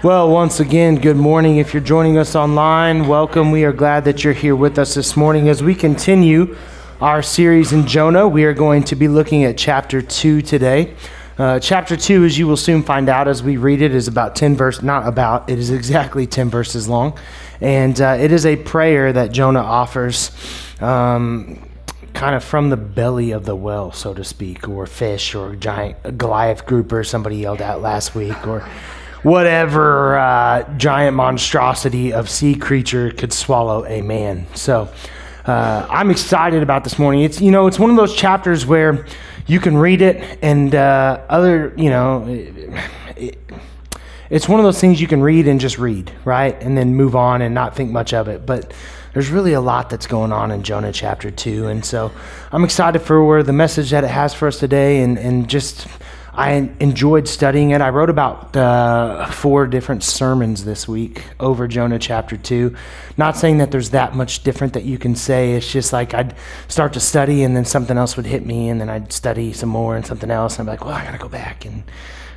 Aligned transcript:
Well, 0.00 0.30
once 0.30 0.60
again, 0.60 0.94
good 0.94 1.16
morning. 1.16 1.56
If 1.56 1.74
you're 1.74 1.82
joining 1.82 2.18
us 2.18 2.36
online, 2.36 3.08
welcome. 3.08 3.50
We 3.50 3.64
are 3.64 3.72
glad 3.72 4.04
that 4.04 4.22
you're 4.22 4.32
here 4.32 4.54
with 4.54 4.78
us 4.78 4.94
this 4.94 5.16
morning 5.16 5.48
as 5.48 5.60
we 5.60 5.74
continue 5.74 6.56
our 7.00 7.20
series 7.20 7.72
in 7.72 7.84
Jonah. 7.84 8.28
We 8.28 8.44
are 8.44 8.54
going 8.54 8.84
to 8.84 8.94
be 8.94 9.08
looking 9.08 9.42
at 9.42 9.58
chapter 9.58 10.00
2 10.00 10.40
today. 10.42 10.94
Uh, 11.36 11.58
chapter 11.58 11.96
2, 11.96 12.24
as 12.24 12.38
you 12.38 12.46
will 12.46 12.56
soon 12.56 12.84
find 12.84 13.08
out 13.08 13.26
as 13.26 13.42
we 13.42 13.56
read 13.56 13.82
it, 13.82 13.92
is 13.92 14.06
about 14.06 14.36
10 14.36 14.54
verses, 14.54 14.84
not 14.84 15.04
about, 15.04 15.50
it 15.50 15.58
is 15.58 15.70
exactly 15.70 16.28
10 16.28 16.48
verses 16.48 16.88
long. 16.88 17.18
And 17.60 18.00
uh, 18.00 18.18
it 18.20 18.30
is 18.30 18.46
a 18.46 18.54
prayer 18.54 19.12
that 19.12 19.32
Jonah 19.32 19.64
offers. 19.64 20.30
Um, 20.80 21.60
kind 22.14 22.36
of 22.36 22.44
from 22.44 22.70
the 22.70 22.76
belly 22.76 23.32
of 23.32 23.44
the 23.44 23.56
well, 23.56 23.90
so 23.90 24.14
to 24.14 24.22
speak, 24.22 24.68
or 24.68 24.86
fish, 24.86 25.34
or 25.34 25.56
giant 25.56 26.16
Goliath 26.16 26.66
grouper, 26.66 27.02
somebody 27.02 27.38
yelled 27.38 27.62
out 27.62 27.82
last 27.82 28.14
week, 28.14 28.46
or 28.46 28.68
whatever 29.22 30.18
uh, 30.18 30.76
giant 30.76 31.16
monstrosity 31.16 32.12
of 32.12 32.28
sea 32.28 32.54
creature 32.54 33.10
could 33.10 33.32
swallow 33.32 33.84
a 33.86 34.02
man. 34.02 34.46
So 34.54 34.88
uh, 35.44 35.86
I'm 35.88 36.10
excited 36.10 36.62
about 36.62 36.84
this 36.84 36.98
morning. 36.98 37.22
It's 37.22 37.40
you 37.40 37.50
know 37.50 37.66
it's 37.66 37.78
one 37.78 37.90
of 37.90 37.96
those 37.96 38.14
chapters 38.14 38.66
where 38.66 39.06
you 39.46 39.60
can 39.60 39.76
read 39.76 40.02
it 40.02 40.38
and 40.42 40.74
uh, 40.74 41.24
other 41.28 41.72
you 41.76 41.90
know. 41.90 42.24
It, 43.16 43.38
it's 44.30 44.46
one 44.46 44.60
of 44.60 44.64
those 44.64 44.78
things 44.78 45.00
you 45.00 45.06
can 45.06 45.22
read 45.22 45.48
and 45.48 45.58
just 45.58 45.78
read, 45.78 46.12
right? 46.24 46.54
And 46.60 46.76
then 46.76 46.94
move 46.94 47.16
on 47.16 47.40
and 47.40 47.54
not 47.54 47.74
think 47.74 47.90
much 47.90 48.12
of 48.12 48.28
it. 48.28 48.44
But 48.44 48.74
there's 49.14 49.30
really 49.30 49.54
a 49.54 49.60
lot 49.60 49.88
that's 49.88 50.06
going 50.06 50.32
on 50.32 50.50
in 50.50 50.62
Jonah 50.62 50.92
chapter 50.92 51.30
2. 51.30 51.68
And 51.68 51.84
so 51.84 52.12
I'm 52.52 52.62
excited 52.62 53.00
for 53.00 53.24
where 53.24 53.42
the 53.42 53.54
message 53.54 53.90
that 53.90 54.04
it 54.04 54.10
has 54.10 54.34
for 54.34 54.46
us 54.46 54.58
today 54.58 55.02
and, 55.02 55.18
and 55.18 55.48
just 55.48 55.86
I 56.38 56.70
enjoyed 56.78 57.26
studying 57.26 57.70
it. 57.70 57.80
I 57.80 57.88
wrote 57.88 58.10
about 58.10 58.56
uh, 58.56 59.26
four 59.26 59.66
different 59.66 60.04
sermons 60.04 60.64
this 60.64 60.86
week 60.86 61.24
over 61.40 61.66
Jonah 61.66 61.98
chapter 61.98 62.36
2. 62.36 62.76
Not 63.16 63.36
saying 63.36 63.58
that 63.58 63.72
there's 63.72 63.90
that 63.90 64.14
much 64.14 64.44
different 64.44 64.74
that 64.74 64.84
you 64.84 64.98
can 64.98 65.16
say. 65.16 65.54
It's 65.54 65.68
just 65.68 65.92
like 65.92 66.14
I'd 66.14 66.36
start 66.68 66.92
to 66.92 67.00
study 67.00 67.42
and 67.42 67.56
then 67.56 67.64
something 67.64 67.98
else 67.98 68.16
would 68.16 68.26
hit 68.26 68.46
me, 68.46 68.68
and 68.68 68.80
then 68.80 68.88
I'd 68.88 69.12
study 69.12 69.52
some 69.52 69.68
more 69.68 69.96
and 69.96 70.06
something 70.06 70.30
else. 70.30 70.60
And 70.60 70.68
I'm 70.68 70.72
like, 70.72 70.84
well, 70.84 70.94
I 70.94 71.04
got 71.04 71.10
to 71.10 71.18
go 71.18 71.28
back 71.28 71.64
and 71.64 71.82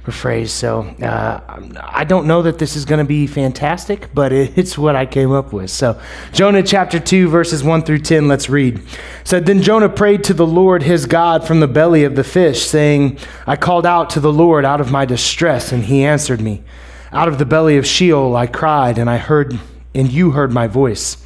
rephrase. 0.06 0.50
So 0.50 0.82
uh, 1.02 1.40
I 1.80 2.04
don't 2.04 2.26
know 2.26 2.42
that 2.42 2.58
this 2.58 2.76
is 2.76 2.86
going 2.86 3.00
to 3.00 3.06
be 3.06 3.28
fantastic, 3.28 4.14
but 4.14 4.32
it's 4.32 4.78
what 4.78 4.96
I 4.96 5.06
came 5.06 5.32
up 5.32 5.54
with. 5.54 5.70
So 5.70 6.00
Jonah 6.34 6.64
chapter 6.64 7.00
2, 7.00 7.30
verses 7.30 7.64
1 7.64 7.84
through 7.84 8.00
10, 8.00 8.28
let's 8.28 8.50
read. 8.50 8.80
It 8.80 8.84
said, 9.24 9.46
Then 9.46 9.62
Jonah 9.62 9.90
prayed 9.90 10.24
to 10.26 10.34
the 10.34 10.48
Lord 10.48 10.84
his 10.84 11.06
God 11.06 11.46
from 11.46 11.60
the 11.60 11.68
belly 11.68 12.04
of 12.04 12.16
the 12.16 12.24
fish, 12.24 12.66
saying, 12.66 13.20
I 13.46 13.56
called 13.56 13.86
out 13.86 14.10
to 14.12 14.20
the 14.20 14.34
Lord 14.34 14.66
out 14.66 14.82
of 14.82 14.92
my 14.92 15.06
distress, 15.06 15.72
and 15.72 15.86
he 15.86 16.04
answered 16.04 16.42
me. 16.42 16.64
Out 17.12 17.28
of 17.28 17.38
the 17.38 17.46
belly 17.46 17.78
of 17.78 17.86
Sheol 17.86 18.36
I 18.36 18.48
cried, 18.48 18.98
and 18.98 19.10
I 19.10 19.18
heard, 19.18 19.60
and 19.94 20.12
you 20.12 20.32
heard 20.32 20.52
my 20.52 20.68
voice. 20.68 21.18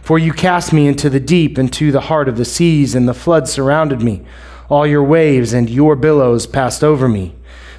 For 0.00 0.18
you 0.18 0.32
cast 0.32 0.72
me 0.72 0.86
into 0.86 1.08
the 1.08 1.20
deep, 1.20 1.58
into 1.58 1.92
the 1.92 2.02
heart 2.02 2.28
of 2.28 2.36
the 2.36 2.44
seas, 2.44 2.94
and 2.94 3.08
the 3.08 3.14
flood 3.14 3.48
surrounded 3.48 4.02
me. 4.02 4.22
All 4.68 4.86
your 4.86 5.04
waves 5.04 5.52
and 5.52 5.68
your 5.68 5.96
billows 5.96 6.46
passed 6.46 6.82
over 6.82 7.08
me. 7.08 7.34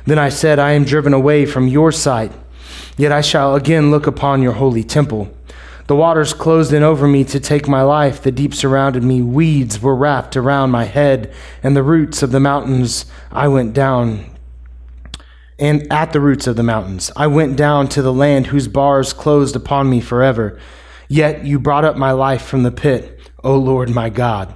Then 0.06 0.20
I 0.20 0.30
said, 0.30 0.60
I 0.60 0.72
am 0.72 0.84
driven 0.84 1.14
away 1.14 1.46
from 1.46 1.68
your 1.68 1.92
sight, 1.92 2.32
yet 2.98 3.12
I 3.12 3.22
shall 3.22 3.56
again 3.56 3.92
look 3.92 4.08
upon 4.08 4.42
your 4.42 4.54
holy 4.54 4.84
temple. 4.84 5.36
The 5.88 5.96
waters 5.96 6.34
closed 6.34 6.74
in 6.74 6.82
over 6.82 7.08
me 7.08 7.24
to 7.26 7.40
take 7.40 7.68
my 7.68 7.84
life. 7.84 8.22
The 8.22 8.32
deep 8.32 8.56
surrounded 8.56 9.04
me. 9.04 9.22
Weeds 9.22 9.80
were 9.80 9.96
wrapped 9.96 10.36
around 10.36 10.72
my 10.72 10.86
head, 10.86 11.32
and 11.62 11.76
the 11.76 11.84
roots 11.84 12.24
of 12.24 12.32
the 12.32 12.40
mountains 12.40 13.06
I 13.32 13.48
went 13.48 13.74
down. 13.74 14.26
And 15.60 15.92
at 15.92 16.12
the 16.12 16.20
roots 16.20 16.48
of 16.48 16.56
the 16.56 16.64
mountains, 16.64 17.12
I 17.16 17.28
went 17.28 17.56
down 17.56 17.88
to 17.90 18.02
the 18.02 18.14
land 18.14 18.48
whose 18.48 18.68
bars 18.68 19.14
closed 19.14 19.56
upon 19.56 19.90
me 19.90 20.02
forever. 20.02 20.60
Yet 21.08 21.46
you 21.46 21.60
brought 21.60 21.86
up 21.86 21.98
my 21.98 22.12
life 22.12 22.44
from 22.44 22.64
the 22.64 22.72
pit, 22.72 23.20
O 23.44 23.56
Lord 23.56 23.90
my 23.92 24.10
God. 24.10 24.56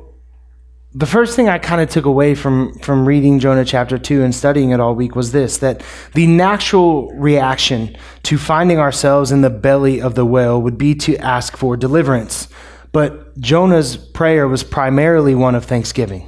the 0.93 1.05
first 1.05 1.35
thing 1.35 1.47
I 1.47 1.57
kind 1.57 1.81
of 1.81 1.89
took 1.89 2.05
away 2.05 2.35
from 2.35 2.77
from 2.79 3.07
reading 3.07 3.39
Jonah 3.39 3.63
chapter 3.63 3.97
2 3.97 4.23
and 4.23 4.35
studying 4.35 4.71
it 4.71 4.79
all 4.79 4.93
week 4.93 5.15
was 5.15 5.31
this 5.31 5.57
that 5.59 5.83
the 6.13 6.27
natural 6.27 7.11
reaction 7.13 7.95
to 8.23 8.37
finding 8.37 8.77
ourselves 8.77 9.31
in 9.31 9.41
the 9.41 9.49
belly 9.49 10.01
of 10.01 10.15
the 10.15 10.25
whale 10.25 10.61
would 10.61 10.77
be 10.77 10.93
to 10.95 11.17
ask 11.17 11.55
for 11.55 11.77
deliverance. 11.77 12.49
But 12.91 13.39
Jonah's 13.39 13.95
prayer 13.95 14.49
was 14.49 14.63
primarily 14.63 15.33
one 15.33 15.55
of 15.55 15.63
thanksgiving. 15.63 16.27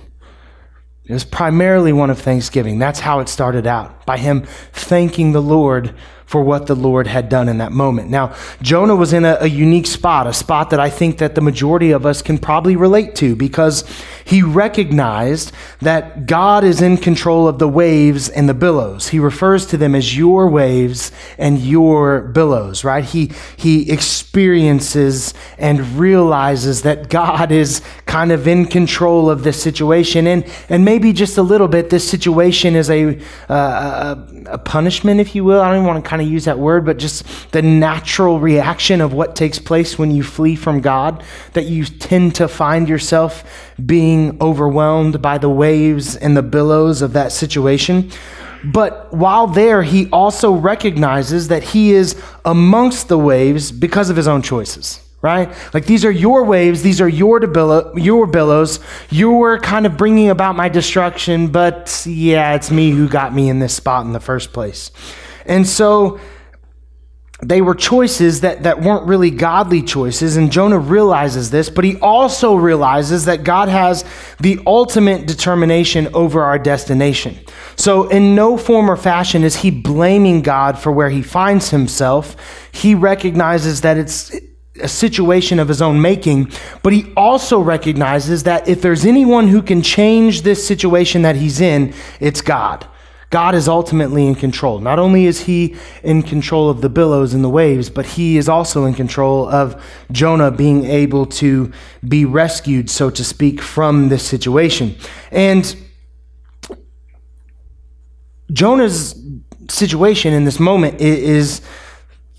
It 1.05 1.11
was 1.11 1.25
primarily 1.25 1.91
one 1.91 2.09
of 2.09 2.19
thanksgiving. 2.19 2.79
That's 2.79 3.01
how 3.01 3.19
it 3.19 3.27
started 3.27 3.67
out, 3.67 4.02
by 4.05 4.17
him 4.17 4.43
thanking 4.71 5.31
the 5.31 5.41
Lord 5.41 5.93
for 6.33 6.41
what 6.41 6.65
the 6.65 6.73
Lord 6.73 7.05
had 7.05 7.29
done 7.29 7.47
in 7.47 7.59
that 7.59 7.71
moment. 7.71 8.09
Now, 8.09 8.33
Jonah 8.59 8.95
was 8.95 9.13
in 9.13 9.23
a, 9.23 9.37
a, 9.41 9.47
unique 9.47 9.85
spot, 9.85 10.25
a 10.25 10.33
spot 10.33 10.71
that 10.71 10.79
I 10.79 10.89
think 10.89 11.19
that 11.19 11.35
the 11.35 11.41
majority 11.41 11.91
of 11.91 12.07
us 12.07 12.23
can 12.23 12.39
probably 12.39 12.75
relate 12.75 13.13
to 13.17 13.35
because 13.35 13.83
he 14.25 14.41
recognized 14.41 15.51
that 15.81 16.25
God 16.25 16.63
is 16.63 16.81
in 16.81 16.97
control 16.97 17.47
of 17.47 17.59
the 17.59 17.67
waves 17.67 18.29
and 18.29 18.49
the 18.49 18.55
billows. 18.55 19.09
He 19.09 19.19
refers 19.19 19.67
to 19.67 19.77
them 19.77 19.93
as 19.93 20.17
your 20.17 20.47
waves 20.47 21.11
and 21.37 21.59
your 21.59 22.21
billows, 22.21 22.83
right? 22.83 23.05
He, 23.05 23.31
he 23.55 23.91
experiences 23.91 25.35
and 25.59 25.99
realizes 25.99 26.81
that 26.81 27.11
God 27.11 27.51
is 27.51 27.83
kind 28.07 28.31
of 28.31 28.47
in 28.47 28.65
control 28.65 29.29
of 29.29 29.43
this 29.43 29.61
situation. 29.61 30.25
And, 30.25 30.51
and 30.67 30.83
maybe 30.83 31.13
just 31.13 31.37
a 31.37 31.43
little 31.43 31.67
bit, 31.67 31.91
this 31.91 32.09
situation 32.09 32.75
is 32.75 32.89
a, 32.89 33.19
uh, 33.49 33.92
a, 33.93 34.57
punishment, 34.57 35.19
if 35.19 35.35
you 35.35 35.43
will. 35.43 35.61
I 35.61 35.67
don't 35.67 35.77
even 35.77 35.87
want 35.87 36.03
to 36.03 36.09
kind 36.09 36.21
of 36.21 36.27
use 36.27 36.45
that 36.45 36.59
word, 36.59 36.85
but 36.85 36.97
just 36.97 37.51
the 37.51 37.61
natural 37.61 38.39
reaction 38.39 39.01
of 39.01 39.13
what 39.13 39.35
takes 39.35 39.59
place 39.59 39.97
when 39.97 40.11
you 40.11 40.23
flee 40.23 40.55
from 40.55 40.81
God, 40.81 41.23
that 41.53 41.65
you 41.65 41.85
tend 41.85 42.35
to 42.35 42.47
find 42.47 42.89
yourself 42.89 43.43
being 43.85 44.37
overwhelmed 44.41 45.21
by 45.21 45.37
the 45.37 45.49
waves 45.49 46.15
and 46.15 46.35
the 46.35 46.43
billows 46.43 47.01
of 47.01 47.13
that 47.13 47.31
situation. 47.31 48.11
But 48.63 49.13
while 49.13 49.47
there, 49.47 49.83
he 49.83 50.09
also 50.11 50.53
recognizes 50.53 51.49
that 51.49 51.63
he 51.63 51.91
is 51.91 52.21
amongst 52.45 53.09
the 53.09 53.17
waves 53.17 53.71
because 53.71 54.09
of 54.09 54.15
his 54.15 54.27
own 54.27 54.41
choices 54.41 55.02
right? 55.23 55.55
Like 55.73 55.85
these 55.85 56.05
are 56.05 56.11
your 56.11 56.43
waves, 56.43 56.83
these 56.83 57.01
are 57.01 57.09
your 57.09 57.41
your 57.97 58.27
billows. 58.27 58.79
You're 59.09 59.57
kind 59.57 59.87
of 59.87 59.97
bringing 59.97 60.29
about 60.29 60.55
my 60.55 60.69
destruction, 60.69 61.47
but 61.47 62.03
yeah, 62.05 62.53
it's 62.53 62.69
me 62.69 62.91
who 62.91 63.07
got 63.07 63.33
me 63.33 63.49
in 63.49 63.57
this 63.57 63.73
spot 63.73 64.05
in 64.05 64.11
the 64.11 64.19
first 64.19 64.53
place. 64.53 64.91
And 65.45 65.65
so 65.65 66.19
they 67.41 67.61
were 67.61 67.75
choices 67.75 68.41
that, 68.41 68.63
that 68.63 68.81
weren't 68.81 69.05
really 69.05 69.29
godly 69.29 69.81
choices, 69.81 70.37
and 70.37 70.51
Jonah 70.51 70.79
realizes 70.79 71.51
this, 71.51 71.69
but 71.69 71.83
he 71.83 71.97
also 71.99 72.55
realizes 72.55 73.25
that 73.25 73.43
God 73.43 73.69
has 73.69 74.05
the 74.39 74.61
ultimate 74.65 75.25
determination 75.25 76.09
over 76.13 76.41
our 76.41 76.57
destination. 76.57 77.37
So, 77.75 78.07
in 78.07 78.35
no 78.35 78.57
form 78.57 78.89
or 78.89 78.95
fashion 78.95 79.43
is 79.43 79.57
he 79.57 79.71
blaming 79.71 80.41
God 80.41 80.77
for 80.77 80.91
where 80.91 81.09
he 81.09 81.21
finds 81.21 81.69
himself. 81.71 82.35
He 82.71 82.95
recognizes 82.95 83.81
that 83.81 83.97
it's 83.97 84.33
a 84.81 84.87
situation 84.87 85.59
of 85.59 85.67
his 85.67 85.81
own 85.81 86.01
making, 86.01 86.51
but 86.81 86.93
he 86.93 87.11
also 87.15 87.59
recognizes 87.59 88.43
that 88.43 88.67
if 88.67 88.81
there's 88.81 89.05
anyone 89.05 89.47
who 89.47 89.61
can 89.61 89.81
change 89.81 90.41
this 90.41 90.65
situation 90.65 91.21
that 91.21 91.35
he's 91.35 91.61
in, 91.61 91.93
it's 92.19 92.41
God. 92.41 92.87
God 93.29 93.55
is 93.55 93.67
ultimately 93.67 94.27
in 94.27 94.35
control. 94.35 94.79
Not 94.79 94.99
only 94.99 95.25
is 95.25 95.41
he 95.41 95.75
in 96.03 96.21
control 96.21 96.69
of 96.69 96.81
the 96.81 96.89
billows 96.89 97.33
and 97.33 97.43
the 97.43 97.49
waves, 97.49 97.89
but 97.89 98.05
he 98.05 98.37
is 98.37 98.47
also 98.47 98.85
in 98.85 98.93
control 98.93 99.47
of 99.47 99.83
Jonah 100.11 100.51
being 100.51 100.85
able 100.85 101.25
to 101.25 101.71
be 102.07 102.25
rescued, 102.25 102.91
so 102.91 103.09
to 103.09 103.23
speak, 103.23 103.59
from 103.59 104.09
this 104.09 104.23
situation. 104.23 104.95
And 105.31 105.75
Jonah's 108.51 109.19
situation 109.67 110.33
in 110.33 110.45
this 110.45 110.59
moment 110.59 111.01
is 111.01 111.61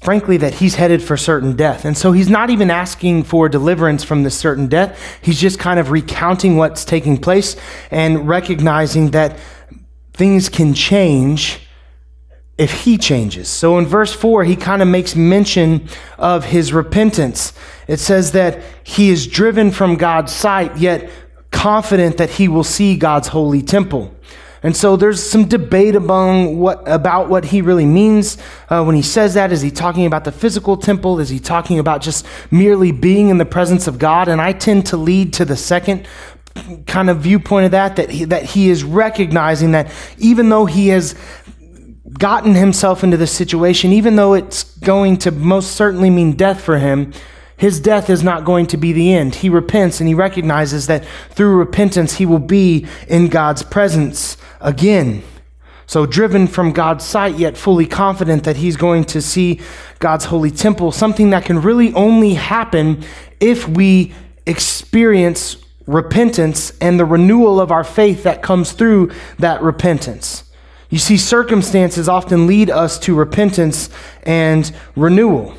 frankly, 0.05 0.37
that 0.37 0.55
he's 0.55 0.75
headed 0.75 1.03
for 1.03 1.17
certain 1.17 1.57
death. 1.57 1.87
And 1.87 1.97
so 1.97 2.13
he's 2.13 2.29
not 2.29 2.51
even 2.51 2.71
asking 2.71 3.23
for 3.25 3.49
deliverance 3.49 4.05
from 4.05 4.23
this 4.23 4.37
certain 4.37 4.69
death. 4.69 5.01
He's 5.23 5.41
just 5.41 5.59
kind 5.59 5.81
of 5.81 5.91
recounting 5.91 6.57
what's 6.57 6.85
taking 6.85 7.17
place 7.17 7.57
and 7.91 8.29
recognizing 8.29 9.13
that 9.13 9.39
things 10.13 10.49
can 10.51 10.75
change 10.75 11.61
if 12.59 12.85
he 12.85 12.99
changes. 12.99 13.49
So 13.49 13.79
in 13.79 13.87
verse 13.87 14.13
4, 14.13 14.45
he 14.45 14.57
kind 14.57 14.83
of 14.83 14.89
makes 14.89 15.17
mention 15.17 15.89
of 16.19 16.45
his 16.45 16.73
repentance. 16.73 17.53
It 17.89 17.99
says 17.99 18.33
that 18.33 18.63
he 18.85 19.11
is 19.11 19.27
driven 19.27 19.71
from 19.71 19.97
God's 19.97 20.33
sight, 20.33 20.77
yet 20.77 21.11
confident 21.51 22.19
that 22.19 22.31
he 22.31 22.47
will 22.47 22.63
see 22.63 22.97
God's 22.97 23.29
holy 23.29 23.63
temple. 23.63 24.14
And 24.65 24.75
so 24.75 24.97
there's 24.97 25.23
some 25.23 25.45
debate 25.45 25.95
among 25.95 26.59
what, 26.59 26.83
about 26.87 27.29
what 27.29 27.45
he 27.45 27.61
really 27.61 27.85
means 27.85 28.39
uh, 28.71 28.83
when 28.83 28.97
he 28.97 29.03
says 29.03 29.35
that. 29.35 29.53
Is 29.53 29.61
he 29.61 29.71
talking 29.71 30.07
about 30.07 30.25
the 30.25 30.33
physical 30.33 30.79
temple? 30.79 31.21
Is 31.21 31.29
he 31.29 31.39
talking 31.39 31.79
about 31.79 32.01
just 32.01 32.25
merely 32.51 32.91
being 32.91 33.29
in 33.29 33.37
the 33.37 33.45
presence 33.45 33.87
of 33.87 33.99
God? 33.99 34.27
And 34.27 34.41
I 34.41 34.53
tend 34.53 34.87
to 34.87 34.97
lead 34.97 35.35
to 35.35 35.45
the 35.45 35.55
second 35.55 36.09
kind 36.87 37.11
of 37.11 37.19
viewpoint 37.19 37.67
of 37.67 37.73
that, 37.73 37.97
that 37.97 38.09
he, 38.09 38.25
that 38.25 38.43
he 38.43 38.71
is 38.71 38.85
recognizing 38.85 39.73
that 39.73 39.93
even 40.17 40.49
though 40.49 40.65
he 40.65 40.89
has 40.89 41.15
gotten 42.19 42.55
himself 42.55 43.05
into 43.05 43.19
this 43.19 43.33
situation, 43.33 43.93
even 43.93 44.17
though 44.17 44.33
it's 44.33 44.65
going 44.79 45.19
to 45.19 45.31
most 45.31 45.73
certainly 45.73 46.09
mean 46.09 46.33
death 46.33 46.63
for 46.63 46.79
him, 46.79 47.13
his 47.59 47.81
death 47.81 48.09
is 48.09 48.23
not 48.23 48.47
going 48.47 48.67
to 48.69 48.79
be 48.79 48.95
the 48.95 49.13
end. 49.13 49.35
He 49.35 49.51
repents 49.51 50.01
and 50.01 50.09
he 50.09 50.15
recognizes 50.15 50.87
that 50.87 51.05
through 51.31 51.57
repentance 51.57 52.15
he 52.15 52.25
will 52.25 52.39
be 52.39 52.87
in 53.09 53.29
God's 53.29 53.63
presence 53.63 54.39
again. 54.61 55.23
So, 55.87 56.07
driven 56.07 56.47
from 56.47 56.73
God's 56.73 57.05
sight, 57.05 57.37
yet 57.37 57.59
fully 57.59 57.87
confident 57.87 58.45
that 58.45 58.57
he's 58.57 58.77
going 58.77 59.05
to 59.07 59.21
see 59.21 59.61
God's 59.99 60.25
holy 60.25 60.51
temple, 60.51 60.93
something 60.93 61.31
that 61.31 61.45
can 61.45 61.61
really 61.61 61.93
only 61.93 62.35
happen 62.35 63.05
if 63.39 63.69
we 63.69 64.15
experience 64.47 65.57
repentance 65.87 66.73
and 66.81 66.99
the 66.99 67.05
renewal 67.05 67.61
of 67.61 67.71
our 67.71 67.85
faith 67.85 68.23
that 68.23 68.43
comes 68.43 68.73
through 68.73 69.13
that 69.39 69.61
repentance. 69.63 70.51
You 70.89 70.99
see, 70.99 71.17
circumstances 71.17 72.09
often 72.09 72.47
lead 72.47 72.71
us 72.71 72.99
to 73.01 73.15
repentance 73.15 73.91
and 74.23 74.75
renewal. 74.97 75.55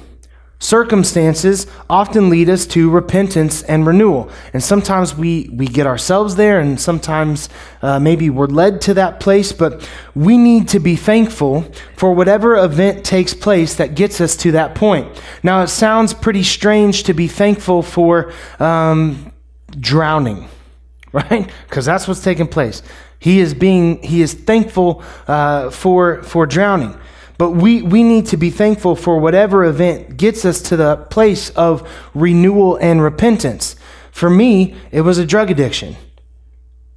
Circumstances 0.66 1.68
often 1.92 2.32
lead 2.32 2.50
us 2.50 2.66
to 2.66 2.90
repentance 2.90 3.62
and 3.62 3.86
renewal. 3.86 4.32
And 4.52 4.64
sometimes 4.64 5.16
we, 5.16 5.48
we 5.54 5.68
get 5.68 5.86
ourselves 5.86 6.38
there, 6.38 6.60
and 6.60 6.82
sometimes 6.82 7.50
uh, 7.84 8.00
maybe 8.00 8.32
we're 8.32 8.48
led 8.48 8.82
to 8.82 8.96
that 8.96 9.20
place, 9.20 9.52
but 9.52 9.88
we 10.16 10.40
need 10.40 10.68
to 10.70 10.80
be 10.80 10.96
thankful 10.96 11.72
for 11.96 12.16
whatever 12.16 12.56
event 12.56 13.06
takes 13.06 13.32
place 13.32 13.76
that 13.76 13.94
gets 13.94 14.20
us 14.20 14.36
to 14.38 14.54
that 14.54 14.74
point. 14.74 15.08
Now, 15.44 15.62
it 15.62 15.68
sounds 15.68 16.16
pretty 16.16 16.42
strange 16.42 17.04
to 17.04 17.14
be 17.14 17.28
thankful 17.28 17.84
for 17.84 18.34
um, 18.58 19.32
drowning, 19.80 20.48
right? 21.12 21.48
Because 21.70 21.86
that's 21.86 22.08
what's 22.08 22.24
taking 22.24 22.48
place. 22.48 22.82
He 23.20 23.40
is 23.40 23.54
being, 23.54 24.02
he 24.02 24.24
is 24.24 24.34
thankful 24.34 25.04
uh, 25.28 25.70
for, 25.70 26.24
for 26.24 26.48
drowning. 26.48 26.98
But 27.38 27.52
we, 27.52 27.82
we 27.82 28.04
need 28.04 28.28
to 28.28 28.38
be 28.38 28.50
thankful 28.50 28.96
for 28.96 29.20
whatever 29.20 29.66
event 29.66 30.18
gets 30.18 30.46
us 30.46 30.62
to 30.64 30.78
the 30.78 30.96
place 30.98 31.50
of 31.52 31.88
renewal 32.14 32.78
and 32.78 33.02
repentance. 33.02 33.76
For 34.12 34.30
me, 34.30 34.76
it 34.92 35.02
was 35.02 35.18
a 35.18 35.26
drug 35.26 35.52
addiction, 35.52 35.98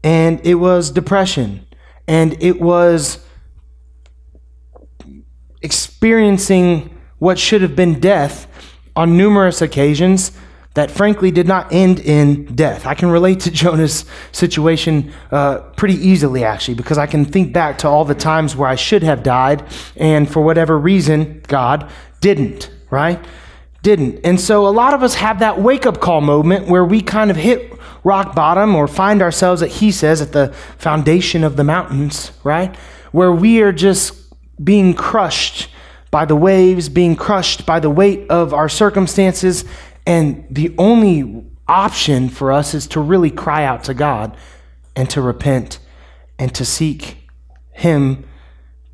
and 0.05 0.41
it 0.47 0.55
was 0.55 0.91
depression, 0.91 1.67
and 2.07 2.41
it 2.41 2.61
was 2.61 3.25
experiencing 5.61 6.97
what 7.19 7.39
should 7.39 7.63
have 7.63 7.75
been 7.75 7.99
death 7.99 8.47
on 8.95 9.17
numerous 9.17 9.61
occasions 9.61 10.31
that 10.79 10.91
frankly 10.91 11.31
did 11.31 11.47
not 11.47 11.73
end 11.73 12.01
in 12.01 12.45
death. 12.55 12.87
I 12.87 12.95
can 12.95 13.11
relate 13.11 13.41
to 13.41 13.51
Jonah's 13.51 14.05
situation 14.33 15.13
uh, 15.31 15.59
pretty 15.77 15.95
easily, 15.95 16.45
actually, 16.45 16.75
because 16.75 16.99
I 16.99 17.07
can 17.07 17.25
think 17.25 17.53
back 17.53 17.79
to 17.79 17.89
all 17.89 18.05
the 18.05 18.15
times 18.15 18.55
where 18.55 18.69
I 18.69 18.77
should 18.77 19.03
have 19.03 19.23
died, 19.23 19.65
and 19.97 20.31
for 20.31 20.43
whatever 20.43 20.79
reason, 20.79 21.43
God 21.49 21.91
didn't, 22.21 22.71
right? 22.91 23.25
Didn't. 23.83 24.21
And 24.25 24.41
so 24.41 24.67
a 24.67 24.71
lot 24.71 24.95
of 24.95 25.03
us 25.03 25.15
have 25.15 25.41
that 25.41 25.61
wake 25.61 25.87
up 25.87 26.01
call 26.01 26.21
moment 26.21 26.69
where 26.69 26.85
we 26.85 27.01
kind 27.01 27.31
of 27.31 27.37
hit 27.37 27.73
rock 28.05 28.35
bottom 28.35 28.75
or 28.75 28.87
find 28.89 29.21
ourselves, 29.23 29.61
that 29.61 29.69
he 29.69 29.91
says, 29.91 30.21
at 30.21 30.33
the 30.33 30.53
foundation 30.79 31.45
of 31.45 31.57
the 31.57 31.65
mountains, 31.65 32.33
right? 32.45 32.75
Where 33.13 33.33
we 33.33 33.61
are 33.63 33.73
just 33.73 34.15
being 34.63 34.95
crushed 34.95 35.69
by 36.11 36.25
the 36.25 36.37
waves, 36.37 36.89
being 36.89 37.17
crushed 37.17 37.67
by 37.67 37.81
the 37.81 37.91
weight 37.91 38.31
of 38.31 38.55
our 38.55 38.69
circumstances, 38.69 39.65
and 40.09 40.47
the 40.51 40.75
only 40.79 41.45
option 41.69 42.31
for 42.31 42.51
us 42.51 42.73
is 42.73 42.87
to 42.89 43.01
really 43.01 43.31
cry 43.31 43.65
out 43.65 43.85
to 43.85 43.95
God 43.95 44.39
and 44.97 45.09
to 45.11 45.21
repent 45.21 45.81
and 46.39 46.55
to 46.55 46.65
seek 46.65 47.29
Him 47.73 48.27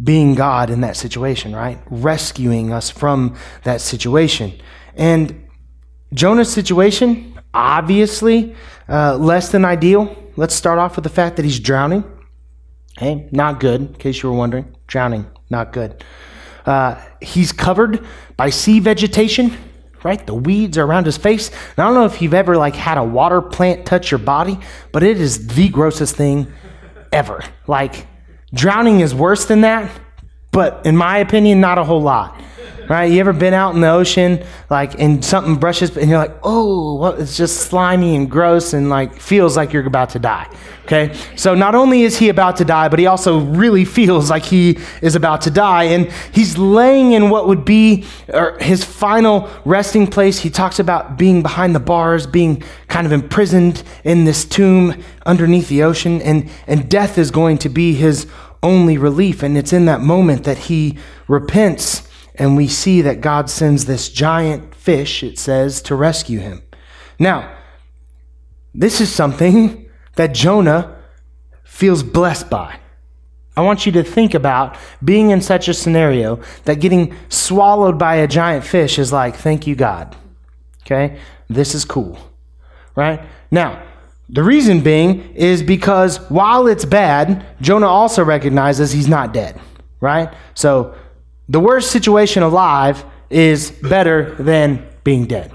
being 0.02 0.34
God 0.34 0.70
in 0.70 0.81
that 0.81 0.96
situation, 0.96 1.55
right? 1.55 1.78
Rescuing 1.87 2.72
us 2.72 2.90
from 2.90 3.37
that 3.62 3.81
situation. 3.81 4.61
And 4.96 5.46
Jonah's 6.12 6.52
situation, 6.52 7.38
obviously, 7.55 8.56
uh, 8.88 9.16
less 9.16 9.52
than 9.52 9.64
ideal. 9.64 10.16
Let's 10.34 10.56
start 10.56 10.81
off 10.81 10.96
with 10.96 11.05
the 11.05 11.11
fact 11.11 11.37
that 11.37 11.44
he's 11.44 11.61
drowning. 11.61 12.02
Hey, 12.99 13.28
not 13.31 13.61
good, 13.61 13.81
in 13.82 13.94
case 13.94 14.20
you 14.20 14.31
were 14.31 14.37
wondering. 14.37 14.75
Drowning, 14.88 15.31
not 15.49 15.72
good. 15.72 16.02
Uh, 16.66 17.00
he's 17.22 17.52
covered 17.52 18.05
by 18.37 18.50
sea 18.50 18.81
vegetation 18.81 19.56
right? 20.04 20.24
The 20.26 20.34
weeds 20.34 20.78
are 20.78 20.84
around 20.84 21.06
his 21.06 21.16
face. 21.16 21.48
And 21.48 21.78
I 21.78 21.84
don't 21.86 21.94
know 21.94 22.04
if 22.04 22.22
you've 22.22 22.34
ever 22.34 22.56
like 22.56 22.76
had 22.76 22.98
a 22.98 23.04
water 23.04 23.40
plant 23.40 23.86
touch 23.86 24.10
your 24.10 24.18
body, 24.18 24.58
but 24.92 25.02
it 25.02 25.20
is 25.20 25.48
the 25.48 25.68
grossest 25.68 26.16
thing 26.16 26.52
ever. 27.12 27.42
Like 27.66 28.06
drowning 28.52 29.00
is 29.00 29.14
worse 29.14 29.46
than 29.46 29.62
that, 29.62 29.90
but 30.52 30.84
in 30.86 30.96
my 30.96 31.18
opinion, 31.18 31.60
not 31.60 31.78
a 31.78 31.84
whole 31.84 32.02
lot 32.02 32.40
right? 32.88 33.10
You 33.10 33.20
ever 33.20 33.32
been 33.32 33.54
out 33.54 33.75
in 33.75 33.81
the 33.81 33.90
ocean, 33.90 34.44
like, 34.70 34.98
and 35.00 35.25
something 35.25 35.56
brushes, 35.56 35.96
and 35.96 36.08
you're 36.08 36.19
like, 36.19 36.36
oh, 36.42 37.04
it's 37.06 37.36
just 37.36 37.62
slimy 37.62 38.16
and 38.16 38.31
gross 38.31 38.72
and 38.72 38.88
like 38.88 39.20
feels 39.20 39.56
like 39.56 39.72
you're 39.72 39.86
about 39.86 40.10
to 40.10 40.19
die. 40.19 40.48
Okay? 40.84 41.16
So 41.36 41.54
not 41.54 41.75
only 41.75 42.02
is 42.02 42.19
he 42.19 42.28
about 42.28 42.56
to 42.58 42.64
die, 42.64 42.88
but 42.88 42.98
he 42.98 43.06
also 43.06 43.40
really 43.40 43.84
feels 43.84 44.28
like 44.28 44.44
he 44.44 44.78
is 45.00 45.14
about 45.14 45.42
to 45.42 45.50
die. 45.50 45.84
And 45.84 46.12
he's 46.32 46.58
laying 46.58 47.12
in 47.12 47.31
what 47.31 47.48
would 47.48 47.64
be 47.64 48.04
his 48.60 48.84
final 48.84 49.48
resting 49.64 50.06
place. 50.06 50.40
He 50.40 50.50
talks 50.50 50.78
about 50.78 51.16
being 51.16 51.42
behind 51.42 51.75
the 51.75 51.80
bars, 51.80 52.26
being 52.26 52.62
kind 52.88 53.06
of 53.06 53.12
imprisoned 53.12 53.82
in 54.04 54.25
this 54.25 54.44
tomb 54.44 55.02
underneath 55.25 55.69
the 55.69 55.82
ocean, 55.82 56.20
and, 56.20 56.50
and 56.66 56.88
death 56.90 57.16
is 57.16 57.30
going 57.30 57.58
to 57.58 57.69
be 57.69 57.94
his 57.94 58.26
only 58.62 58.98
relief. 58.98 59.42
And 59.42 59.56
it's 59.56 59.72
in 59.72 59.87
that 59.87 60.00
moment 60.00 60.44
that 60.44 60.58
he 60.58 60.98
repents 61.28 62.06
and 62.34 62.56
we 62.56 62.69
see 62.69 63.00
that 63.02 63.20
God 63.20 63.48
sends 63.48 63.84
this 63.84 64.08
giant 64.08 64.75
fish, 64.75 65.23
it 65.23 65.38
says, 65.38 65.80
to 65.82 65.94
rescue 65.94 66.40
him. 66.40 66.62
Now, 67.18 67.56
this 68.75 69.00
is 69.00 69.12
something 69.12 69.88
that 70.16 70.35
Jonah 70.35 70.97
feels 71.64 72.02
blessed 72.02 72.50
by. 72.50 72.78
I 73.56 73.61
want 73.61 73.87
you 73.87 73.92
to 73.92 74.02
think 74.02 74.35
about 74.35 74.76
being 75.04 75.30
in 75.30 75.40
such 75.40 75.68
a 75.68 75.75
scenario 75.75 76.40
that 76.64 76.80
getting 76.80 77.14
swallowed 77.28 77.99
by 77.99 78.16
a 78.16 78.26
giant 78.26 78.64
fish 78.64 78.99
is 78.99 79.12
like, 79.12 79.37
thank 79.37 79.66
you, 79.66 79.76
God. 79.76 80.16
Okay? 80.82 81.18
This 81.49 81.75
is 81.75 81.85
cool. 81.85 82.18
Right? 82.97 83.20
Now, 83.50 83.82
the 84.28 84.42
reason 84.42 84.80
being 84.80 85.35
is 85.35 85.62
because 85.62 86.18
while 86.30 86.66
it's 86.66 86.85
bad, 86.85 87.47
Jonah 87.61 87.87
also 87.87 88.25
recognizes 88.25 88.90
he's 88.90 89.09
not 89.09 89.32
dead. 89.32 89.61
Right? 90.00 90.35
So 90.54 90.94
the 91.48 91.60
worst 91.60 91.90
situation 91.90 92.42
alive 92.42 93.04
is 93.30 93.70
better 93.70 94.34
than 94.36 94.86
being 95.02 95.26
dead. 95.26 95.52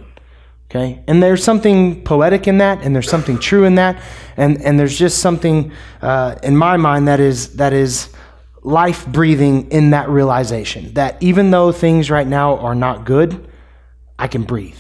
Okay? 0.70 1.04
And 1.08 1.22
there's 1.22 1.44
something 1.44 2.04
poetic 2.04 2.48
in 2.48 2.60
that, 2.60 2.84
and 2.84 2.94
there's 2.94 3.10
something 3.10 3.40
true 3.40 3.64
in 3.64 3.76
that, 3.76 4.02
and, 4.38 4.62
and 4.62 4.80
there's 4.80 4.98
just 4.98 5.20
something 5.20 5.72
uh, 6.02 6.36
in 6.44 6.56
my 6.56 6.78
mind 6.78 7.08
that 7.08 7.20
is, 7.20 7.56
that 7.56 7.74
is 7.74 8.10
life 8.62 9.08
breathing 9.08 9.72
in 9.72 9.92
that 9.92 10.10
realization 10.10 10.94
that 10.94 11.22
even 11.22 11.50
though 11.50 11.72
things 11.72 12.12
right 12.12 12.28
now 12.28 12.58
are 12.58 12.76
not 12.76 13.06
good, 13.06 13.48
I 14.18 14.28
can 14.28 14.44
breathe. 14.44 14.78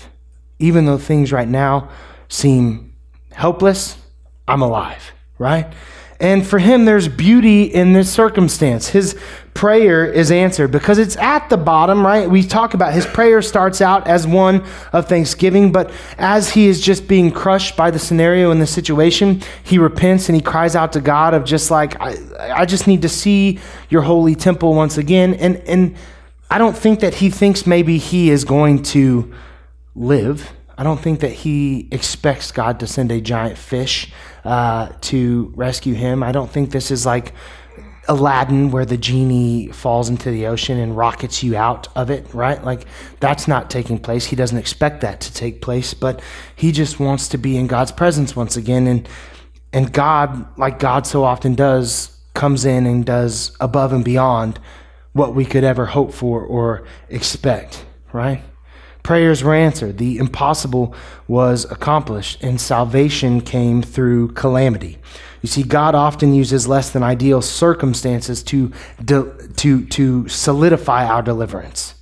Even 0.60 0.86
though 0.86 0.98
things 0.98 1.32
right 1.32 1.48
now 1.48 1.90
seem 2.28 2.94
helpless, 3.32 3.98
I'm 4.48 4.62
alive, 4.62 5.12
right? 5.38 5.72
And 6.20 6.46
for 6.46 6.60
him, 6.60 6.84
there's 6.84 7.08
beauty 7.08 7.64
in 7.64 7.94
this 7.94 8.12
circumstance. 8.12 8.90
His 8.90 9.18
prayer 9.60 10.06
is 10.06 10.32
answered 10.32 10.72
because 10.72 10.98
it's 10.98 11.18
at 11.18 11.50
the 11.50 11.58
bottom, 11.58 12.06
right? 12.06 12.30
We 12.30 12.44
talk 12.44 12.76
about 12.76 12.94
his 12.94 13.06
prayer 13.06 13.42
starts 13.42 13.82
out 13.82 14.08
as 14.08 14.26
one 14.26 14.66
of 14.94 15.10
thanksgiving, 15.10 15.74
but 15.74 15.92
as 16.18 16.50
he 16.50 16.68
is 16.68 16.80
just 16.80 17.10
being 17.10 17.30
crushed 17.30 17.76
by 17.76 17.92
the 17.92 18.00
scenario 18.00 18.52
and 18.52 18.62
the 18.62 18.66
situation, 18.66 19.42
he 19.66 19.78
repents 19.78 20.30
and 20.30 20.36
he 20.38 20.42
cries 20.42 20.78
out 20.78 20.94
to 20.94 21.02
God 21.02 21.34
of 21.34 21.44
just 21.44 21.72
like, 21.72 22.00
I, 22.00 22.16
I 22.40 22.66
just 22.66 22.88
need 22.88 23.02
to 23.02 23.10
see 23.10 23.60
your 23.90 24.02
holy 24.02 24.34
temple 24.34 24.76
once 24.76 24.98
again. 24.98 25.34
And, 25.34 25.58
and 25.68 25.98
I 26.50 26.58
don't 26.58 26.78
think 26.78 27.02
that 27.02 27.16
he 27.16 27.30
thinks 27.30 27.68
maybe 27.68 27.98
he 27.98 28.30
is 28.30 28.46
going 28.46 28.82
to 28.84 29.34
live. 29.94 30.54
I 30.78 30.84
don't 30.84 31.02
think 31.02 31.20
that 31.20 31.34
he 31.34 31.90
expects 31.92 32.54
God 32.54 32.80
to 32.80 32.88
send 32.88 33.12
a 33.12 33.20
giant 33.20 33.58
fish 33.58 34.10
uh, 34.46 34.94
to 35.02 35.52
rescue 35.58 35.96
him. 35.96 36.24
I 36.24 36.32
don't 36.32 36.50
think 36.50 36.72
this 36.72 36.92
is 36.92 37.06
like 37.06 37.34
Aladdin, 38.10 38.72
where 38.72 38.86
the 38.86 38.98
genie 38.98 39.68
falls 39.68 40.10
into 40.10 40.32
the 40.32 40.48
ocean 40.48 40.80
and 40.80 40.98
rockets 40.98 41.44
you 41.44 41.56
out 41.56 41.88
of 41.96 42.10
it, 42.10 42.26
right? 42.34 42.62
Like, 42.64 42.86
that's 43.20 43.48
not 43.48 43.70
taking 43.70 44.00
place. 44.00 44.26
He 44.26 44.36
doesn't 44.36 44.58
expect 44.58 45.02
that 45.02 45.22
to 45.22 45.34
take 45.34 45.62
place, 45.62 45.94
but 45.94 46.20
he 46.56 46.72
just 46.72 47.00
wants 47.00 47.28
to 47.30 47.38
be 47.38 47.56
in 47.56 47.68
God's 47.68 47.92
presence 47.92 48.36
once 48.36 48.58
again. 48.58 48.88
And, 48.88 49.08
and 49.72 49.94
God, 49.94 50.58
like 50.58 50.80
God 50.80 51.06
so 51.06 51.24
often 51.24 51.54
does, 51.54 52.18
comes 52.34 52.66
in 52.66 52.88
and 52.88 53.06
does 53.06 53.56
above 53.60 53.94
and 53.94 54.04
beyond 54.04 54.60
what 55.14 55.36
we 55.36 55.46
could 55.46 55.64
ever 55.64 55.86
hope 55.86 56.12
for 56.12 56.42
or 56.42 56.88
expect, 57.10 57.86
right? 58.12 58.42
Prayers 59.10 59.44
were 59.44 59.56
answered. 59.56 59.98
The 59.98 60.20
impossible 60.20 60.94
was 61.28 61.66
accomplished, 61.72 62.44
and 62.44 62.62
salvation 62.62 63.42
came 63.42 63.82
through 63.82 64.34
calamity. 64.34 65.00
You 65.42 65.50
see, 65.50 65.64
God 65.64 65.96
often 65.96 66.36
uses 66.36 66.68
less 66.68 66.92
than 66.92 67.02
ideal 67.02 67.42
circumstances 67.42 68.44
to, 68.44 68.72
to, 69.08 69.86
to 69.88 70.28
solidify 70.28 71.08
our 71.08 71.24
deliverance. 71.24 71.96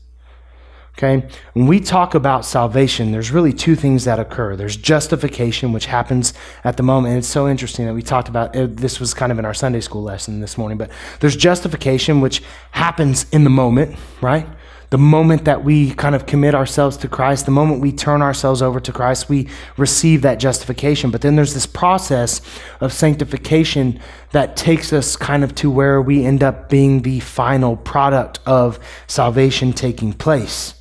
Okay? 0.97 1.25
When 1.53 1.67
we 1.67 1.79
talk 1.79 2.13
about 2.13 2.43
salvation, 2.43 3.13
there's 3.13 3.31
really 3.31 3.53
two 3.53 3.77
things 3.77 4.03
that 4.03 4.19
occur. 4.19 4.57
There's 4.57 4.75
justification, 4.75 5.71
which 5.71 5.85
happens 5.85 6.33
at 6.65 6.75
the 6.75 6.83
moment. 6.83 7.13
And 7.13 7.19
it's 7.19 7.29
so 7.29 7.47
interesting 7.47 7.85
that 7.85 7.93
we 7.93 8.01
talked 8.01 8.27
about 8.27 8.53
uh, 8.53 8.67
this 8.69 8.99
was 8.99 9.13
kind 9.13 9.31
of 9.31 9.39
in 9.39 9.45
our 9.45 9.53
Sunday 9.53 9.79
school 9.79 10.03
lesson 10.03 10.41
this 10.41 10.57
morning, 10.57 10.77
but 10.77 10.91
there's 11.21 11.37
justification, 11.37 12.19
which 12.19 12.43
happens 12.71 13.27
in 13.31 13.45
the 13.45 13.49
moment, 13.49 13.95
right? 14.19 14.45
The 14.89 14.97
moment 14.97 15.43
that 15.45 15.63
we 15.65 15.91
kind 15.91 16.15
of 16.15 16.25
commit 16.25 16.55
ourselves 16.55 16.95
to 16.97 17.09
Christ, 17.09 17.45
the 17.45 17.51
moment 17.51 17.81
we 17.81 17.91
turn 17.91 18.21
ourselves 18.21 18.61
over 18.61 18.79
to 18.79 18.93
Christ, 18.93 19.27
we 19.27 19.49
receive 19.75 20.21
that 20.21 20.39
justification. 20.39 21.11
But 21.11 21.21
then 21.21 21.35
there's 21.35 21.53
this 21.53 21.65
process 21.65 22.39
of 22.79 22.93
sanctification 22.93 23.99
that 24.31 24.55
takes 24.55 24.93
us 24.93 25.17
kind 25.17 25.43
of 25.43 25.53
to 25.55 25.69
where 25.69 26.01
we 26.01 26.23
end 26.23 26.41
up 26.41 26.69
being 26.69 27.01
the 27.01 27.19
final 27.19 27.75
product 27.75 28.39
of 28.45 28.79
salvation 29.07 29.73
taking 29.73 30.13
place. 30.13 30.75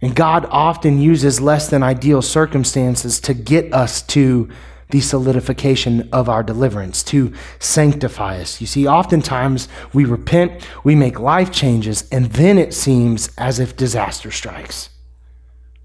And 0.00 0.14
God 0.14 0.46
often 0.50 0.98
uses 0.98 1.40
less 1.40 1.68
than 1.68 1.82
ideal 1.82 2.22
circumstances 2.22 3.20
to 3.20 3.34
get 3.34 3.72
us 3.72 4.02
to 4.02 4.48
the 4.90 5.00
solidification 5.00 6.08
of 6.12 6.28
our 6.28 6.42
deliverance, 6.42 7.02
to 7.04 7.32
sanctify 7.58 8.40
us. 8.40 8.60
You 8.60 8.66
see, 8.66 8.86
oftentimes 8.86 9.68
we 9.92 10.04
repent, 10.04 10.66
we 10.84 10.94
make 10.94 11.18
life 11.18 11.50
changes, 11.50 12.08
and 12.10 12.26
then 12.26 12.58
it 12.58 12.72
seems 12.72 13.30
as 13.36 13.58
if 13.58 13.76
disaster 13.76 14.30
strikes. 14.30 14.90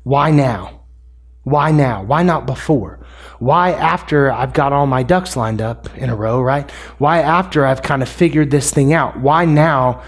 Why 0.03 0.31
now? 0.31 0.81
Why 1.43 1.71
now? 1.71 2.03
Why 2.03 2.21
not 2.23 2.45
before? 2.45 2.99
Why 3.39 3.71
after 3.71 4.31
I've 4.31 4.53
got 4.53 4.71
all 4.71 4.85
my 4.85 5.01
ducks 5.01 5.35
lined 5.35 5.61
up 5.61 5.95
in 5.97 6.09
a 6.09 6.15
row, 6.15 6.39
right? 6.39 6.69
Why 6.99 7.21
after 7.21 7.65
I've 7.65 7.81
kind 7.81 8.03
of 8.03 8.09
figured 8.09 8.51
this 8.51 8.71
thing 8.71 8.93
out? 8.93 9.19
Why 9.19 9.45
now 9.45 10.03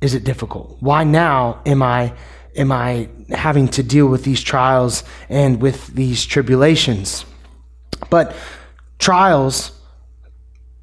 is 0.00 0.14
it 0.14 0.22
difficult? 0.22 0.76
Why 0.80 1.02
now 1.02 1.60
am 1.66 1.82
I 1.82 2.12
am 2.54 2.70
I 2.70 3.08
having 3.30 3.68
to 3.68 3.82
deal 3.82 4.06
with 4.06 4.22
these 4.24 4.42
trials 4.42 5.02
and 5.28 5.60
with 5.60 5.88
these 5.88 6.24
tribulations? 6.24 7.24
But 8.10 8.34
trials 8.98 9.72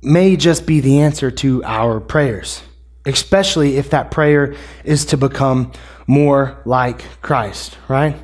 may 0.02 0.36
just 0.36 0.66
be 0.66 0.80
the 0.80 1.00
answer 1.00 1.32
to 1.32 1.64
our 1.64 2.00
prayers, 2.00 2.62
especially 3.06 3.78
if 3.78 3.90
that 3.92 4.12
prayer 4.12 4.56
is 4.84 5.06
to 5.06 5.18
become 5.18 5.72
more 6.08 6.62
like 6.66 7.22
Christ, 7.22 7.78
right? 7.88 8.16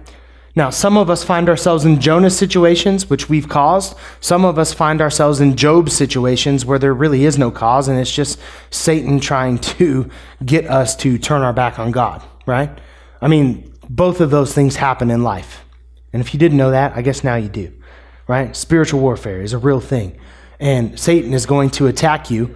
Now, 0.56 0.72
some 0.72 0.98
of 0.98 1.10
us 1.10 1.24
find 1.24 1.48
ourselves 1.48 1.86
in 1.86 2.02
Jonah's 2.02 2.38
situations, 2.38 3.10
which 3.10 3.30
we've 3.30 3.48
caused. 3.48 3.96
Some 4.20 4.44
of 4.44 4.60
us 4.60 4.74
find 4.74 5.00
ourselves 5.00 5.40
in 5.40 5.56
Job's 5.56 5.94
situations 5.94 6.66
where 6.66 6.80
there 6.80 6.94
really 6.94 7.24
is 7.24 7.38
no 7.38 7.50
cause, 7.50 7.88
and 7.88 7.98
it's 7.98 8.14
just 8.14 8.40
Satan 8.70 9.20
trying 9.22 9.58
to 9.80 10.10
get 10.44 10.66
us 10.66 10.96
to 10.98 11.18
turn 11.18 11.44
our 11.44 11.54
back 11.54 11.80
on 11.80 11.92
God, 11.92 12.22
right? 12.46 12.70
I 13.22 13.28
mean, 13.28 13.74
both 13.90 14.20
of 14.20 14.32
those 14.32 14.54
things 14.54 14.76
happen 14.76 15.10
in 15.10 15.24
life. 15.24 15.64
And 16.12 16.22
if 16.22 16.34
you 16.34 16.40
didn't 16.40 16.58
know 16.58 16.72
that, 16.72 16.94
I 16.96 17.04
guess 17.04 17.24
now 17.24 17.36
you 17.36 17.50
do 17.50 17.72
right? 18.30 18.56
Spiritual 18.56 19.02
warfare 19.02 19.42
is 19.42 19.54
a 19.54 19.58
real 19.58 19.82
thing. 19.82 20.16
And 20.60 21.00
Satan 21.00 21.34
is 21.34 21.48
going 21.48 21.72
to 21.72 21.88
attack 21.88 22.30
you 22.30 22.56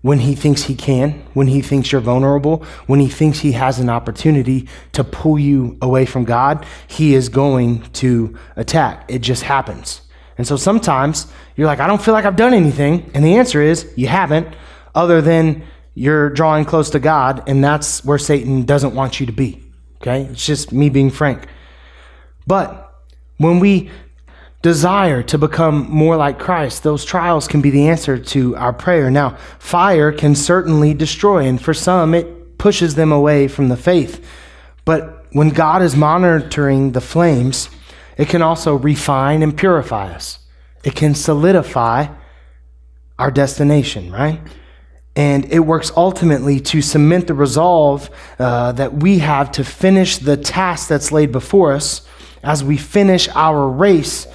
when 0.00 0.20
he 0.20 0.36
thinks 0.36 0.62
he 0.62 0.76
can, 0.76 1.24
when 1.34 1.48
he 1.48 1.60
thinks 1.60 1.90
you're 1.90 2.00
vulnerable, 2.00 2.64
when 2.86 3.00
he 3.00 3.08
thinks 3.08 3.40
he 3.40 3.52
has 3.52 3.80
an 3.80 3.90
opportunity 3.90 4.68
to 4.92 5.02
pull 5.02 5.40
you 5.40 5.76
away 5.82 6.06
from 6.06 6.24
God, 6.24 6.64
he 6.86 7.14
is 7.14 7.28
going 7.28 7.82
to 7.94 8.38
attack. 8.54 9.04
It 9.08 9.22
just 9.22 9.42
happens. 9.42 10.02
And 10.38 10.46
so 10.46 10.56
sometimes 10.56 11.26
you're 11.56 11.66
like, 11.66 11.80
I 11.80 11.88
don't 11.88 12.00
feel 12.00 12.14
like 12.14 12.24
I've 12.24 12.36
done 12.36 12.54
anything. 12.54 13.10
And 13.12 13.24
the 13.24 13.36
answer 13.36 13.60
is 13.60 13.92
you 13.96 14.06
haven't, 14.06 14.54
other 14.94 15.20
than 15.20 15.64
you're 15.94 16.30
drawing 16.30 16.64
close 16.64 16.90
to 16.90 17.00
God, 17.00 17.42
and 17.48 17.62
that's 17.62 18.04
where 18.04 18.18
Satan 18.18 18.62
doesn't 18.62 18.94
want 18.94 19.18
you 19.18 19.26
to 19.26 19.32
be. 19.32 19.64
Okay? 20.00 20.22
It's 20.30 20.46
just 20.46 20.70
me 20.70 20.90
being 20.90 21.10
frank. 21.10 21.46
But 22.46 22.88
when 23.38 23.58
we 23.58 23.90
desire 24.62 25.22
to 25.24 25.38
become 25.38 25.90
more 25.90 26.16
like 26.16 26.38
Christ, 26.38 26.84
those 26.84 27.04
trials 27.04 27.48
can 27.48 27.60
be 27.60 27.70
the 27.70 27.88
answer 27.88 28.16
to 28.16 28.56
our 28.56 28.72
prayer. 28.72 29.10
Now, 29.10 29.36
fire 29.58 30.12
can 30.12 30.36
certainly 30.36 30.94
destroy, 30.94 31.46
and 31.46 31.60
for 31.60 31.74
some, 31.74 32.14
it 32.14 32.58
pushes 32.58 32.94
them 32.94 33.10
away 33.10 33.48
from 33.48 33.68
the 33.68 33.76
faith. 33.76 34.24
But 34.84 35.26
when 35.32 35.48
God 35.48 35.82
is 35.82 35.96
monitoring 35.96 36.92
the 36.92 37.00
flames, 37.00 37.68
it 38.16 38.28
can 38.28 38.40
also 38.40 38.76
refine 38.76 39.42
and 39.42 39.56
purify 39.56 40.12
us. 40.12 40.38
It 40.84 40.94
can 40.94 41.14
solidify 41.14 42.06
our 43.18 43.30
destination, 43.30 44.12
right? 44.12 44.40
And 45.16 45.44
it 45.52 45.60
works 45.60 45.90
ultimately 45.96 46.60
to 46.60 46.82
cement 46.82 47.26
the 47.26 47.34
resolve 47.34 48.10
uh, 48.38 48.72
that 48.72 48.94
we 48.94 49.18
have 49.18 49.50
to 49.52 49.64
finish 49.64 50.18
the 50.18 50.36
task 50.36 50.88
that's 50.88 51.12
laid 51.12 51.32
before 51.32 51.72
us 51.72 52.06
as 52.42 52.64
we 52.64 52.76
finish 52.76 53.28
our 53.28 53.68
race 53.68 54.26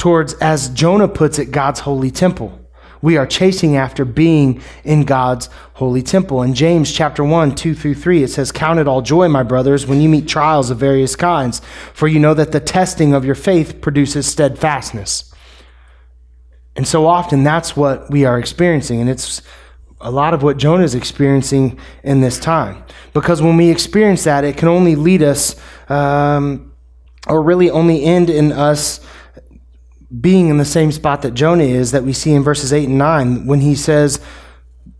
towards, 0.00 0.32
as 0.34 0.70
Jonah 0.70 1.08
puts 1.08 1.38
it, 1.38 1.50
God's 1.52 1.80
holy 1.80 2.10
temple. 2.10 2.58
We 3.02 3.18
are 3.18 3.26
chasing 3.26 3.76
after 3.76 4.06
being 4.06 4.62
in 4.82 5.04
God's 5.04 5.50
holy 5.74 6.02
temple. 6.02 6.42
In 6.42 6.54
James 6.54 6.90
chapter 6.90 7.22
1, 7.22 7.54
2 7.54 7.74
through 7.74 7.94
3, 7.94 8.22
it 8.22 8.28
says, 8.28 8.50
Count 8.50 8.78
it 8.78 8.88
all 8.88 9.02
joy, 9.02 9.28
my 9.28 9.42
brothers, 9.42 9.86
when 9.86 10.00
you 10.00 10.08
meet 10.08 10.26
trials 10.26 10.70
of 10.70 10.78
various 10.78 11.16
kinds, 11.16 11.60
for 11.92 12.08
you 12.08 12.18
know 12.18 12.32
that 12.32 12.50
the 12.50 12.60
testing 12.60 13.12
of 13.12 13.26
your 13.26 13.34
faith 13.34 13.82
produces 13.82 14.26
steadfastness. 14.26 15.34
And 16.76 16.88
so 16.88 17.06
often 17.06 17.44
that's 17.44 17.76
what 17.76 18.10
we 18.10 18.24
are 18.24 18.38
experiencing. 18.38 19.02
And 19.02 19.10
it's 19.10 19.42
a 20.00 20.10
lot 20.10 20.32
of 20.32 20.42
what 20.42 20.56
Jonah 20.56 20.84
is 20.84 20.94
experiencing 20.94 21.78
in 22.02 22.22
this 22.22 22.38
time. 22.38 22.84
Because 23.12 23.42
when 23.42 23.58
we 23.58 23.68
experience 23.68 24.24
that, 24.24 24.44
it 24.44 24.56
can 24.56 24.68
only 24.68 24.96
lead 24.96 25.22
us, 25.22 25.56
um, 25.90 26.72
or 27.26 27.42
really 27.42 27.68
only 27.68 28.02
end 28.02 28.30
in 28.30 28.50
us 28.50 29.00
being 30.18 30.48
in 30.48 30.56
the 30.56 30.64
same 30.64 30.90
spot 30.90 31.22
that 31.22 31.34
Jonah 31.34 31.64
is, 31.64 31.92
that 31.92 32.04
we 32.04 32.12
see 32.12 32.32
in 32.32 32.42
verses 32.42 32.72
8 32.72 32.88
and 32.88 32.98
9, 32.98 33.46
when 33.46 33.60
he 33.60 33.74
says, 33.74 34.20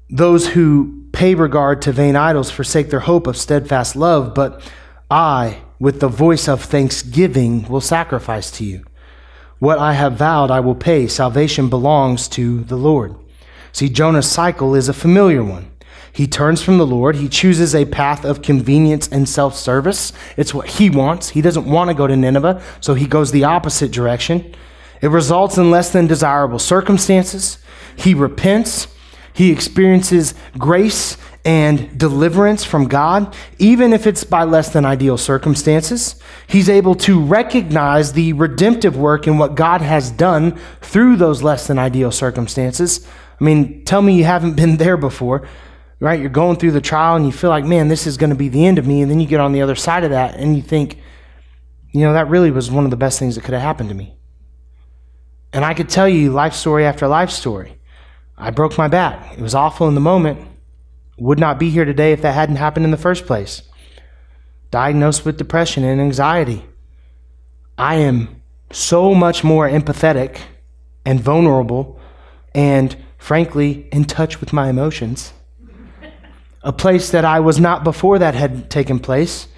Those 0.08 0.48
who 0.48 1.04
pay 1.12 1.34
regard 1.34 1.82
to 1.82 1.92
vain 1.92 2.16
idols 2.16 2.50
forsake 2.50 2.90
their 2.90 3.00
hope 3.00 3.26
of 3.26 3.36
steadfast 3.36 3.96
love, 3.96 4.34
but 4.34 4.62
I, 5.10 5.62
with 5.80 6.00
the 6.00 6.08
voice 6.08 6.48
of 6.48 6.62
thanksgiving, 6.62 7.68
will 7.68 7.80
sacrifice 7.80 8.50
to 8.52 8.64
you. 8.64 8.84
What 9.58 9.78
I 9.78 9.94
have 9.94 10.14
vowed, 10.14 10.50
I 10.50 10.60
will 10.60 10.74
pay. 10.74 11.06
Salvation 11.06 11.68
belongs 11.68 12.28
to 12.28 12.62
the 12.64 12.76
Lord. 12.76 13.16
See, 13.72 13.88
Jonah's 13.88 14.30
cycle 14.30 14.74
is 14.74 14.88
a 14.88 14.94
familiar 14.94 15.44
one. 15.44 15.70
He 16.12 16.26
turns 16.26 16.62
from 16.62 16.78
the 16.78 16.86
Lord. 16.86 17.16
He 17.16 17.28
chooses 17.28 17.74
a 17.74 17.84
path 17.84 18.24
of 18.24 18.42
convenience 18.42 19.08
and 19.08 19.28
self 19.28 19.56
service. 19.56 20.12
It's 20.36 20.54
what 20.54 20.66
he 20.66 20.90
wants. 20.90 21.30
He 21.30 21.42
doesn't 21.42 21.66
want 21.66 21.88
to 21.88 21.94
go 21.94 22.06
to 22.06 22.16
Nineveh, 22.16 22.62
so 22.80 22.94
he 22.94 23.06
goes 23.06 23.30
the 23.30 23.44
opposite 23.44 23.92
direction. 23.92 24.54
It 25.00 25.08
results 25.08 25.56
in 25.56 25.70
less 25.70 25.90
than 25.90 26.06
desirable 26.06 26.58
circumstances. 26.58 27.58
He 27.96 28.14
repents. 28.14 28.86
He 29.32 29.50
experiences 29.50 30.34
grace 30.58 31.16
and 31.44 31.98
deliverance 31.98 32.64
from 32.64 32.86
God, 32.86 33.34
even 33.58 33.92
if 33.92 34.06
it's 34.06 34.24
by 34.24 34.44
less 34.44 34.70
than 34.70 34.84
ideal 34.84 35.16
circumstances. 35.16 36.20
He's 36.46 36.68
able 36.68 36.94
to 36.96 37.20
recognize 37.20 38.12
the 38.12 38.34
redemptive 38.34 38.96
work 38.96 39.26
in 39.26 39.38
what 39.38 39.54
God 39.54 39.80
has 39.80 40.10
done 40.10 40.58
through 40.80 41.16
those 41.16 41.42
less 41.42 41.66
than 41.66 41.78
ideal 41.78 42.10
circumstances. 42.10 43.06
I 43.40 43.44
mean, 43.44 43.84
tell 43.84 44.02
me 44.02 44.18
you 44.18 44.24
haven't 44.24 44.54
been 44.54 44.76
there 44.76 44.98
before, 44.98 45.48
right? 45.98 46.20
You're 46.20 46.28
going 46.28 46.56
through 46.56 46.72
the 46.72 46.80
trial 46.80 47.16
and 47.16 47.24
you 47.24 47.32
feel 47.32 47.50
like, 47.50 47.64
man, 47.64 47.88
this 47.88 48.06
is 48.06 48.18
going 48.18 48.30
to 48.30 48.36
be 48.36 48.48
the 48.48 48.66
end 48.66 48.78
of 48.78 48.86
me. 48.86 49.00
And 49.00 49.10
then 49.10 49.20
you 49.20 49.26
get 49.26 49.40
on 49.40 49.52
the 49.52 49.62
other 49.62 49.76
side 49.76 50.04
of 50.04 50.10
that 50.10 50.36
and 50.36 50.56
you 50.56 50.62
think, 50.62 50.98
you 51.92 52.00
know, 52.02 52.12
that 52.12 52.28
really 52.28 52.50
was 52.50 52.70
one 52.70 52.84
of 52.84 52.90
the 52.90 52.96
best 52.96 53.18
things 53.18 53.36
that 53.36 53.44
could 53.44 53.54
have 53.54 53.62
happened 53.62 53.88
to 53.88 53.94
me. 53.94 54.19
And 55.52 55.64
I 55.64 55.74
could 55.74 55.88
tell 55.88 56.08
you 56.08 56.32
life 56.32 56.54
story 56.54 56.84
after 56.84 57.08
life 57.08 57.30
story. 57.30 57.78
I 58.36 58.50
broke 58.50 58.78
my 58.78 58.88
back. 58.88 59.36
It 59.36 59.40
was 59.40 59.54
awful 59.54 59.88
in 59.88 59.94
the 59.94 60.00
moment. 60.00 60.46
Would 61.18 61.38
not 61.38 61.58
be 61.58 61.70
here 61.70 61.84
today 61.84 62.12
if 62.12 62.22
that 62.22 62.34
hadn't 62.34 62.56
happened 62.56 62.84
in 62.84 62.90
the 62.90 62.96
first 62.96 63.26
place. 63.26 63.62
Diagnosed 64.70 65.24
with 65.24 65.36
depression 65.36 65.84
and 65.84 66.00
anxiety. 66.00 66.64
I 67.76 67.96
am 67.96 68.42
so 68.70 69.14
much 69.14 69.42
more 69.42 69.68
empathetic 69.68 70.38
and 71.04 71.20
vulnerable 71.20 71.98
and, 72.54 72.96
frankly, 73.18 73.88
in 73.92 74.04
touch 74.04 74.40
with 74.40 74.52
my 74.52 74.68
emotions 74.68 75.32
a 76.62 76.72
place 76.72 77.10
that 77.10 77.24
I 77.24 77.40
was 77.40 77.58
not 77.58 77.84
before 77.84 78.18
that 78.18 78.34
had 78.34 78.70
taken 78.70 78.98
place, 78.98 79.48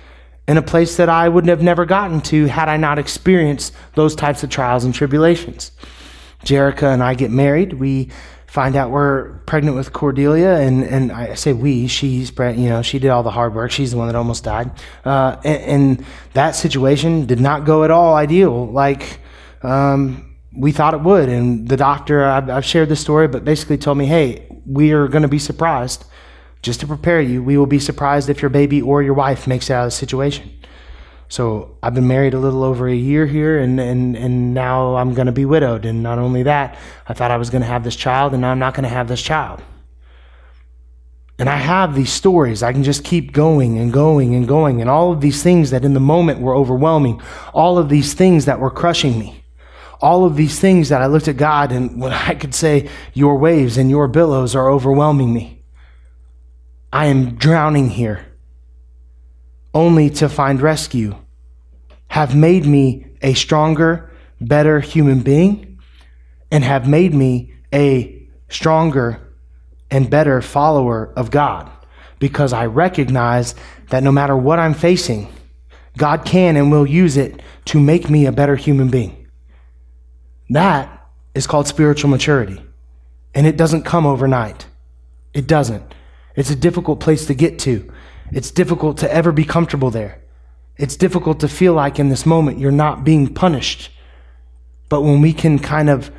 and 0.49 0.59
a 0.59 0.63
place 0.63 0.97
that 0.97 1.09
I 1.09 1.29
would 1.29 1.47
have 1.47 1.63
never 1.63 1.85
gotten 1.85 2.21
to 2.23 2.47
had 2.47 2.69
I 2.69 2.77
not 2.77 2.99
experienced 2.99 3.73
those 3.95 4.15
types 4.15 4.43
of 4.43 4.51
trials 4.51 4.85
and 4.85 4.95
tribulations. 4.95 5.73
Jerica 6.45 6.93
and 6.93 7.03
I 7.03 7.15
get 7.15 7.31
married. 7.31 7.75
We 7.75 8.11
find 8.47 8.77
out 8.77 8.91
we're 8.91 9.39
pregnant 9.47 9.77
with 9.77 9.95
Cordelia, 9.95 10.57
and, 10.57 10.83
and 10.85 11.11
I 11.11 11.35
say 11.35 11.55
we, 11.55 11.87
she's, 11.87 12.31
you 12.39 12.69
know, 12.69 12.83
she 12.83 12.99
did 12.99 13.09
all 13.09 13.23
the 13.23 13.31
hard 13.31 13.55
work. 13.55 13.71
She's 13.71 13.93
the 13.93 13.97
one 13.97 14.09
that 14.09 14.17
almost 14.17 14.45
died. 14.45 14.73
Uh, 15.05 15.41
and, 15.45 15.63
and, 15.63 16.07
that 16.35 16.51
situation 16.53 17.25
did 17.25 17.41
not 17.41 17.65
go 17.65 17.85
at 17.85 17.91
all 17.91 18.15
ideal 18.15 18.67
like 18.71 19.21
um, 19.63 20.37
we 20.55 20.73
thought 20.73 20.93
it 20.93 21.01
would. 21.01 21.29
And 21.29 21.69
the 21.69 21.77
doctor, 21.77 22.25
I've, 22.25 22.51
I've 22.51 22.65
shared 22.65 22.89
this 22.89 23.01
story, 23.01 23.29
but 23.29 23.45
basically 23.45 23.79
told 23.79 23.97
me, 23.97 24.05
hey, 24.05 24.47
we 24.67 24.93
are 24.93 25.09
going 25.09 25.23
to 25.23 25.29
be 25.29 25.39
surprised. 25.39 26.05
Just 26.63 26.81
to 26.81 26.87
prepare 26.87 27.21
you, 27.21 27.43
we 27.43 27.59
will 27.59 27.67
be 27.67 27.81
surprised 27.81 28.31
if 28.31 28.41
your 28.41 28.49
baby 28.49 28.81
or 28.81 29.03
your 29.03 29.15
wife 29.15 29.47
makes 29.47 29.69
it 29.69 29.75
out 29.75 29.85
of 29.85 29.87
the 29.89 29.97
situation. 29.97 30.51
So 31.29 31.77
I've 31.83 31.95
been 31.95 32.07
married 32.07 32.35
a 32.35 32.39
little 32.39 32.63
over 32.63 32.89
a 32.89 32.95
year 32.95 33.27
here, 33.27 33.59
and, 33.59 33.81
and, 33.81 34.17
and 34.17 34.55
now 34.55 34.97
I'm 34.97 35.15
going 35.15 35.27
to 35.27 35.33
be 35.33 35.45
widowed. 35.45 35.85
And 35.85 36.03
not 36.03 36.19
only 36.19 36.45
that, 36.45 36.79
I 37.09 37.15
thought 37.15 37.31
I 37.31 37.37
was 37.37 37.51
going 37.51 37.63
to 37.63 37.69
have 37.69 37.85
this 37.85 37.97
child, 37.97 38.33
and 38.33 38.43
now 38.43 38.51
I'm 38.51 38.59
not 38.59 38.75
going 38.75 38.85
to 38.85 38.91
have 38.91 39.09
this 39.09 39.23
child. 39.23 39.63
And 41.39 41.49
I 41.49 41.57
have 41.57 41.97
these 41.97 42.13
stories. 42.13 42.63
I 42.63 42.73
can 42.73 42.85
just 42.85 43.03
keep 43.03 43.33
going 43.33 43.79
and 43.79 43.93
going 43.93 44.35
and 44.35 44.47
going. 44.47 44.81
And 44.81 44.89
all 44.89 45.11
of 45.11 45.21
these 45.21 45.43
things 45.43 45.71
that 45.71 45.85
in 45.85 45.95
the 45.95 46.01
moment 46.01 46.41
were 46.41 46.55
overwhelming, 46.55 47.21
all 47.53 47.79
of 47.79 47.89
these 47.89 48.15
things 48.15 48.45
that 48.45 48.61
were 48.61 48.71
crushing 48.71 49.19
me, 49.19 49.43
all 50.01 50.25
of 50.25 50.37
these 50.37 50.61
things 50.61 50.91
that 50.91 51.01
I 51.01 51.07
looked 51.07 51.29
at 51.29 51.39
God 51.39 51.73
and 51.73 52.01
when 52.01 52.13
I 52.13 52.35
could 52.35 52.55
say, 52.55 52.89
Your 53.15 53.39
waves 53.39 53.79
and 53.79 53.91
your 53.91 54.07
billows 54.07 54.55
are 54.55 54.71
overwhelming 54.71 55.33
me. 55.33 55.62
I 56.93 57.07
am 57.07 57.37
drowning 57.37 57.89
here 57.89 58.27
only 59.75 60.11
to 60.11 60.29
find 60.29 60.61
rescue, 60.61 61.17
have 62.09 62.37
made 62.37 62.67
me 62.67 63.07
a 63.23 63.33
stronger, 63.33 64.11
better 64.41 64.81
human 64.81 65.21
being, 65.21 65.79
and 66.51 66.63
have 66.63 66.87
made 66.87 67.15
me 67.15 67.55
a 67.73 68.29
stronger 68.51 69.35
and 69.91 70.11
better 70.11 70.43
follower 70.43 71.13
of 71.17 71.31
God 71.31 71.71
because 72.19 72.53
I 72.53 72.67
recognize 72.67 73.55
that 73.89 74.03
no 74.03 74.13
matter 74.13 74.37
what 74.37 74.59
I'm 74.59 74.75
facing, 74.75 75.33
God 75.97 76.25
can 76.25 76.57
and 76.57 76.71
will 76.71 76.87
use 76.87 77.17
it 77.17 77.41
to 77.67 77.81
make 77.81 78.11
me 78.11 78.27
a 78.27 78.33
better 78.33 78.57
human 78.57 78.89
being. 78.89 79.27
That 80.51 81.07
is 81.35 81.47
called 81.47 81.67
spiritual 81.67 82.11
maturity. 82.11 82.63
And 83.35 83.47
it 83.47 83.57
doesn't 83.57 83.85
come 83.85 84.05
overnight. 84.05 84.67
It 85.33 85.47
doesn't. 85.47 85.83
It's 86.37 86.51
a 86.51 86.57
difficult 86.57 87.01
place 87.01 87.27
to 87.27 87.35
get 87.35 87.59
to. 87.61 87.91
It's 88.31 88.51
difficult 88.51 88.99
to 88.99 89.13
ever 89.13 89.33
be 89.33 89.45
comfortable 89.45 89.91
there. 89.91 90.23
It's 90.77 90.97
difficult 90.97 91.41
to 91.41 91.49
feel 91.49 91.75
like 91.75 91.99
in 91.99 92.09
this 92.09 92.25
moment 92.25 92.59
you're 92.59 92.73
not 92.73 93.05
being 93.05 93.33
punished. 93.33 93.91
But 94.89 95.03
when 95.03 95.21
we 95.21 95.33
can 95.33 95.59
kind 95.59 95.91
of 95.91 96.11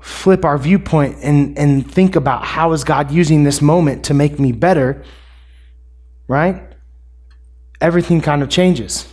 flip 0.00 0.44
our 0.44 0.58
viewpoint 0.58 1.18
and, 1.22 1.58
and 1.58 1.90
think 1.90 2.14
about 2.14 2.44
how 2.44 2.72
is 2.72 2.84
God 2.84 3.10
using 3.10 3.42
this 3.42 3.60
moment 3.60 4.04
to 4.04 4.14
make 4.14 4.38
me 4.38 4.52
better, 4.52 5.02
right? 6.28 6.62
Everything 7.80 8.20
kind 8.20 8.42
of 8.42 8.48
changes. 8.48 9.12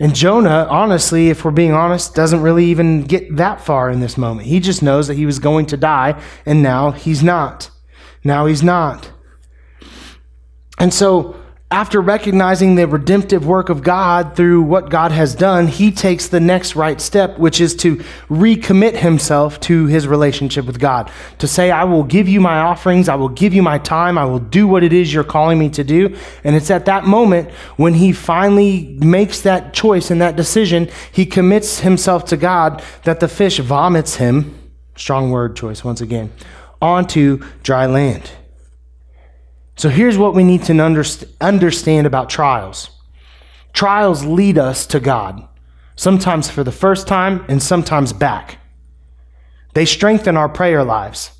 And 0.00 0.14
Jonah, 0.14 0.66
honestly, 0.70 1.30
if 1.30 1.44
we're 1.44 1.50
being 1.50 1.72
honest, 1.72 2.14
doesn't 2.14 2.40
really 2.40 2.66
even 2.66 3.02
get 3.02 3.36
that 3.36 3.60
far 3.60 3.90
in 3.90 4.00
this 4.00 4.16
moment. 4.16 4.46
He 4.46 4.60
just 4.60 4.82
knows 4.82 5.08
that 5.08 5.14
he 5.14 5.26
was 5.26 5.40
going 5.40 5.66
to 5.66 5.76
die, 5.76 6.20
and 6.46 6.62
now 6.62 6.92
he's 6.92 7.22
not. 7.22 7.70
Now 8.22 8.46
he's 8.46 8.62
not. 8.62 9.10
And 10.78 10.92
so, 10.94 11.34
after 11.70 12.00
recognizing 12.00 12.76
the 12.76 12.86
redemptive 12.86 13.46
work 13.46 13.68
of 13.68 13.82
God 13.82 14.34
through 14.34 14.62
what 14.62 14.88
God 14.88 15.12
has 15.12 15.34
done, 15.34 15.66
he 15.66 15.90
takes 15.90 16.26
the 16.28 16.40
next 16.40 16.74
right 16.74 16.98
step, 16.98 17.38
which 17.38 17.60
is 17.60 17.76
to 17.76 17.96
recommit 18.30 18.96
himself 18.96 19.60
to 19.60 19.84
his 19.84 20.06
relationship 20.08 20.64
with 20.64 20.78
God. 20.78 21.10
To 21.40 21.46
say, 21.46 21.70
I 21.70 21.84
will 21.84 22.04
give 22.04 22.26
you 22.26 22.40
my 22.40 22.60
offerings, 22.60 23.06
I 23.06 23.16
will 23.16 23.28
give 23.28 23.52
you 23.52 23.62
my 23.62 23.76
time, 23.76 24.16
I 24.16 24.24
will 24.24 24.38
do 24.38 24.66
what 24.66 24.82
it 24.82 24.94
is 24.94 25.12
you're 25.12 25.24
calling 25.24 25.58
me 25.58 25.68
to 25.70 25.84
do. 25.84 26.16
And 26.42 26.56
it's 26.56 26.70
at 26.70 26.86
that 26.86 27.04
moment 27.04 27.50
when 27.76 27.92
he 27.92 28.12
finally 28.12 28.96
makes 29.00 29.42
that 29.42 29.74
choice 29.74 30.10
and 30.10 30.22
that 30.22 30.36
decision, 30.36 30.88
he 31.12 31.26
commits 31.26 31.80
himself 31.80 32.24
to 32.26 32.38
God 32.38 32.82
that 33.04 33.20
the 33.20 33.28
fish 33.28 33.58
vomits 33.58 34.14
him, 34.14 34.58
strong 34.96 35.30
word 35.30 35.54
choice 35.54 35.84
once 35.84 36.00
again, 36.00 36.32
onto 36.80 37.44
dry 37.62 37.84
land. 37.84 38.30
So 39.78 39.88
here's 39.88 40.18
what 40.18 40.34
we 40.34 40.42
need 40.42 40.64
to 40.64 41.28
understand 41.40 42.06
about 42.06 42.28
trials 42.28 42.90
trials 43.72 44.24
lead 44.24 44.58
us 44.58 44.86
to 44.86 44.98
God, 44.98 45.46
sometimes 45.94 46.50
for 46.50 46.64
the 46.64 46.72
first 46.72 47.06
time 47.06 47.44
and 47.48 47.62
sometimes 47.62 48.12
back. 48.12 48.58
They 49.74 49.84
strengthen 49.84 50.36
our 50.36 50.48
prayer 50.48 50.82
lives. 50.82 51.30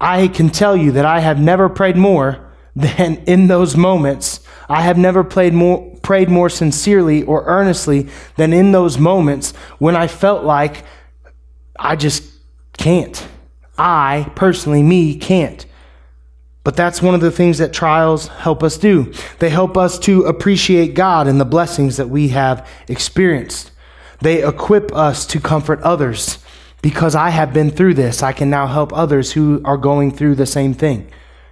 I 0.00 0.28
can 0.28 0.48
tell 0.48 0.76
you 0.76 0.92
that 0.92 1.04
I 1.04 1.18
have 1.18 1.40
never 1.40 1.68
prayed 1.68 1.96
more 1.96 2.52
than 2.76 3.16
in 3.26 3.48
those 3.48 3.76
moments. 3.76 4.38
I 4.68 4.82
have 4.82 4.96
never 4.96 5.24
prayed 5.24 5.52
more, 5.52 5.96
prayed 6.02 6.28
more 6.28 6.48
sincerely 6.48 7.24
or 7.24 7.44
earnestly 7.46 8.06
than 8.36 8.52
in 8.52 8.70
those 8.70 8.96
moments 8.96 9.56
when 9.80 9.96
I 9.96 10.06
felt 10.06 10.44
like 10.44 10.84
I 11.76 11.96
just 11.96 12.22
can't. 12.78 13.26
I, 13.76 14.30
personally, 14.36 14.84
me, 14.84 15.16
can't. 15.16 15.66
But 16.62 16.76
that's 16.76 17.00
one 17.00 17.14
of 17.14 17.20
the 17.20 17.30
things 17.30 17.58
that 17.58 17.72
trials 17.72 18.28
help 18.28 18.62
us 18.62 18.76
do. 18.76 19.12
They 19.38 19.48
help 19.48 19.76
us 19.76 19.98
to 20.00 20.24
appreciate 20.24 20.94
God 20.94 21.26
and 21.26 21.40
the 21.40 21.46
blessings 21.46 21.96
that 21.96 22.10
we 22.10 22.28
have 22.28 22.68
experienced. 22.86 23.70
They 24.20 24.46
equip 24.46 24.94
us 24.94 25.24
to 25.26 25.40
comfort 25.40 25.80
others. 25.80 26.38
Because 26.82 27.14
I 27.14 27.30
have 27.30 27.52
been 27.52 27.70
through 27.70 27.94
this, 27.94 28.22
I 28.22 28.32
can 28.32 28.50
now 28.50 28.66
help 28.66 28.92
others 28.92 29.32
who 29.32 29.60
are 29.64 29.76
going 29.76 30.10
through 30.10 30.34
the 30.34 30.46
same 30.46 30.74
thing. 30.74 31.10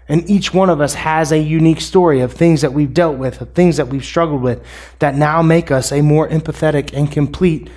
And 0.08 0.28
each 0.28 0.54
one 0.54 0.70
of 0.70 0.80
us 0.80 0.94
has 0.94 1.32
a 1.32 1.38
unique 1.38 1.82
story 1.82 2.20
of 2.20 2.32
things 2.32 2.62
that 2.62 2.72
we've 2.72 2.94
dealt 2.94 3.18
with, 3.18 3.42
of 3.42 3.52
things 3.52 3.76
that 3.76 3.88
we've 3.88 4.04
struggled 4.04 4.40
with, 4.40 4.64
that 5.00 5.14
now 5.14 5.42
make 5.42 5.70
us 5.70 5.92
a 5.92 6.00
more 6.00 6.26
empathetic 6.28 6.94
and 6.94 7.12
complete 7.12 7.68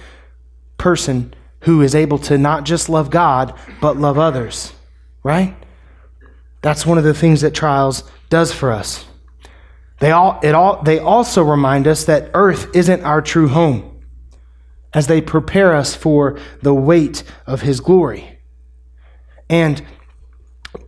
person 0.77 1.33
who 1.61 1.81
is 1.81 1.93
able 1.93 2.17
to 2.17 2.37
not 2.37 2.63
just 2.63 2.87
love 2.87 3.09
God, 3.09 3.53
but 3.81 3.97
love 3.97 4.17
others. 4.17 4.73
Right? 5.23 5.55
That's 6.61 6.85
one 6.85 6.97
of 6.97 7.03
the 7.03 7.13
things 7.13 7.41
that 7.41 7.53
trials 7.53 8.03
does 8.29 8.53
for 8.53 8.71
us. 8.71 9.05
They, 9.99 10.11
all, 10.11 10.39
it 10.41 10.55
all, 10.55 10.81
they 10.81 10.99
also 10.99 11.43
remind 11.43 11.87
us 11.87 12.05
that 12.05 12.31
earth 12.33 12.75
isn't 12.75 13.03
our 13.03 13.21
true 13.21 13.47
home 13.47 14.01
as 14.93 15.07
they 15.07 15.21
prepare 15.21 15.75
us 15.75 15.95
for 15.95 16.39
the 16.61 16.73
weight 16.73 17.23
of 17.45 17.61
his 17.61 17.79
glory. 17.79 18.39
And 19.49 19.83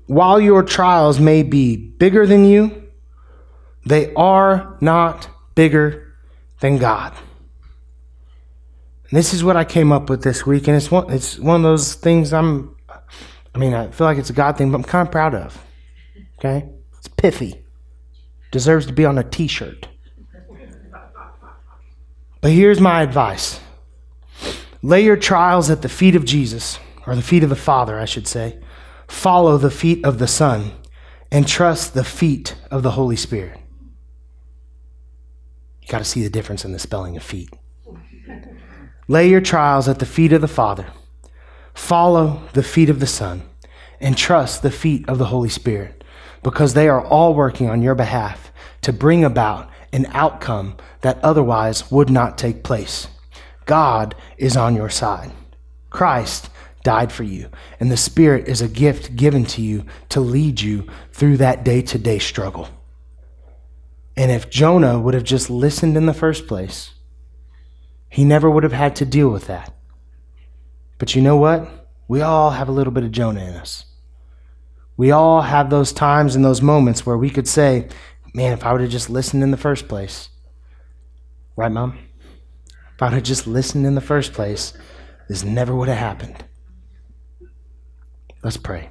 while 0.08 0.40
your 0.40 0.64
trials 0.64 1.20
may 1.20 1.44
be 1.44 1.76
bigger 1.76 2.26
than 2.26 2.46
you, 2.46 2.84
they 3.86 4.14
are 4.16 4.78
not 4.82 5.30
bigger 5.56 6.16
than 6.60 6.78
God. 6.78 7.14
And 9.10 9.18
this 9.18 9.34
is 9.34 9.44
what 9.44 9.58
I 9.58 9.64
came 9.64 9.92
up 9.92 10.10
with 10.10 10.24
this 10.24 10.46
week, 10.46 10.68
and 10.68 10.76
it's 10.76 10.90
one, 10.90 11.12
it's 11.12 11.38
one 11.38 11.58
of 11.58 11.64
those 11.64 11.94
things 11.94 12.34
I'm 12.34 12.73
I 13.56 13.60
mean, 13.60 13.74
I 13.74 13.92
feel 13.92 14.08
like 14.08 14.18
it's 14.18 14.30
a 14.30 14.34
God 14.34 14.58
thing, 14.58 14.72
but 14.72 14.78
I'm 14.78 14.84
kind 14.84 15.08
of 15.08 15.12
proud 15.12 15.36
of. 15.36 15.64
Okay? 16.40 16.68
It's 16.98 17.08
pithy. 17.08 17.64
Deserves 18.52 18.86
to 18.88 18.94
be 18.94 19.06
on 19.06 19.18
a 19.18 19.24
t 19.24 19.48
shirt. 19.48 19.88
But 22.42 22.52
here's 22.52 22.80
my 22.80 23.02
advice 23.02 23.60
lay 24.82 25.04
your 25.04 25.16
trials 25.16 25.70
at 25.70 25.82
the 25.82 25.90
feet 25.90 26.16
of 26.16 26.26
Jesus, 26.26 26.80
or 27.08 27.16
the 27.16 27.22
feet 27.22 27.44
of 27.44 27.50
the 27.50 27.56
Father, 27.56 28.00
I 28.00 28.06
should 28.06 28.28
say. 28.28 28.60
Follow 29.08 29.58
the 29.58 29.72
feet 29.72 30.04
of 30.06 30.20
the 30.20 30.28
Son, 30.28 30.72
and 31.32 31.48
trust 31.48 31.94
the 31.94 32.04
feat 32.04 32.56
of 32.72 32.84
the 32.84 32.92
Holy 32.92 33.16
Spirit. 33.16 33.60
You 35.82 35.88
got 35.88 36.00
to 36.00 36.06
see 36.06 36.24
the 36.24 36.30
difference 36.30 36.66
in 36.66 36.72
the 36.72 36.80
spelling 36.80 37.16
of 37.16 37.24
feet. 37.24 37.50
Lay 39.08 39.30
your 39.30 39.42
trials 39.42 39.88
at 39.88 40.00
the 40.00 40.06
feet 40.06 40.34
of 40.34 40.42
the 40.42 40.48
Father 40.48 40.88
Follow 41.74 42.42
the 42.54 42.64
feet 42.64 42.90
of 42.90 43.00
the 43.00 43.08
Son 43.08 43.44
and 44.00 44.18
trust 44.18 44.62
the 44.62 44.72
feat 44.72 45.08
of 45.08 45.18
the 45.18 45.26
Holy 45.26 45.50
Spirit 45.50 46.04
because 46.44 46.74
they 46.74 46.90
are 46.90 47.04
all 47.06 47.34
working 47.34 47.70
on 47.70 47.82
your 47.82 47.96
behalf 47.96 48.52
to 48.82 48.94
bring 48.94 49.24
about 49.24 49.70
an 49.92 50.06
outcome 50.12 50.76
that 51.02 51.24
otherwise 51.24 51.90
would 51.92 52.10
not 52.10 52.38
take 52.38 52.64
place. 52.64 53.08
God 53.66 54.16
is 54.38 54.58
on 54.58 54.76
your 54.76 54.90
side. 54.90 55.32
Christ 55.90 56.50
died 56.84 57.12
for 57.12 57.24
you, 57.24 57.50
and 57.80 57.92
the 57.92 57.98
Spirit 57.98 58.48
is 58.48 58.62
a 58.62 58.68
gift 58.68 59.16
given 59.16 59.46
to 59.46 59.62
you 59.62 59.86
to 60.10 60.20
lead 60.20 60.60
you 60.60 60.86
through 61.12 61.38
that 61.38 61.64
day 61.64 61.82
to 61.82 61.98
day 61.98 62.20
struggle. 62.20 62.68
And 64.18 64.32
if 64.32 64.50
Jonah 64.50 65.00
would 65.00 65.14
have 65.14 65.24
just 65.24 65.50
listened 65.50 65.96
in 65.96 66.06
the 66.06 66.14
first 66.14 66.48
place, 66.48 66.94
he 68.10 68.24
never 68.24 68.50
would 68.50 68.64
have 68.64 68.74
had 68.74 68.96
to 68.98 69.06
deal 69.06 69.30
with 69.30 69.48
that. 69.48 69.74
But 71.04 71.16
you 71.16 71.22
know 71.22 71.36
what? 71.36 71.68
We 72.08 72.22
all 72.22 72.52
have 72.52 72.70
a 72.70 72.72
little 72.72 72.94
bit 72.94 73.04
of 73.04 73.12
Jonah 73.12 73.42
in 73.42 73.56
us. 73.56 73.88
We 74.96 75.12
all 75.12 75.42
have 75.42 75.70
those 75.70 75.92
times 75.92 76.34
and 76.34 76.46
those 76.46 76.62
moments 76.62 77.06
where 77.06 77.18
we 77.18 77.30
could 77.30 77.46
say, 77.46 77.90
man, 78.34 78.54
if 78.54 78.64
I 78.64 78.72
would 78.72 78.80
have 78.80 78.90
just 78.90 79.10
listened 79.10 79.44
in 79.44 79.52
the 79.52 79.58
first 79.58 79.90
place. 79.90 80.30
Right, 81.58 81.70
Mom? 81.70 81.98
If 82.96 83.02
I 83.02 83.08
would 83.08 83.16
have 83.16 83.24
just 83.24 83.48
listened 83.48 83.86
in 83.86 83.96
the 83.96 84.00
first 84.00 84.32
place, 84.32 84.72
this 85.28 85.44
never 85.44 85.76
would 85.76 85.90
have 85.90 85.98
happened. 85.98 86.46
Let's 88.42 88.56
pray. 88.56 88.90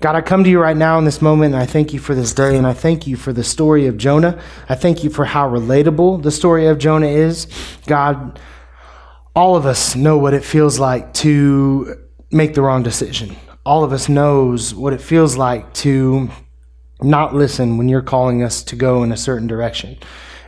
God, 0.00 0.16
I 0.16 0.22
come 0.22 0.42
to 0.42 0.48
you 0.48 0.58
right 0.58 0.74
now 0.74 0.98
in 0.98 1.04
this 1.04 1.20
moment, 1.20 1.52
and 1.52 1.62
I 1.62 1.66
thank 1.66 1.92
you 1.92 1.98
for 1.98 2.14
this 2.14 2.32
day, 2.32 2.56
and 2.56 2.66
I 2.66 2.72
thank 2.72 3.06
you 3.06 3.14
for 3.14 3.34
the 3.34 3.44
story 3.44 3.86
of 3.88 3.98
Jonah. 3.98 4.40
I 4.70 4.74
thank 4.74 5.04
you 5.04 5.10
for 5.10 5.26
how 5.26 5.46
relatable 5.46 6.22
the 6.22 6.30
story 6.30 6.66
of 6.66 6.78
Jonah 6.78 7.08
is. 7.08 7.46
God, 7.86 8.40
all 9.36 9.54
of 9.54 9.66
us 9.66 9.94
know 9.94 10.16
what 10.16 10.32
it 10.32 10.42
feels 10.42 10.78
like 10.78 11.12
to 11.12 12.08
make 12.32 12.54
the 12.54 12.62
wrong 12.62 12.82
decision. 12.82 13.36
All 13.66 13.84
of 13.84 13.92
us 13.92 14.08
knows 14.08 14.74
what 14.74 14.94
it 14.94 15.00
feels 15.00 15.36
like 15.36 15.74
to 15.74 16.30
not 17.02 17.34
listen 17.34 17.76
when 17.76 17.86
you're 17.86 18.00
calling 18.00 18.42
us 18.42 18.62
to 18.64 18.76
go 18.76 19.02
in 19.02 19.12
a 19.12 19.16
certain 19.16 19.46
direction. 19.46 19.98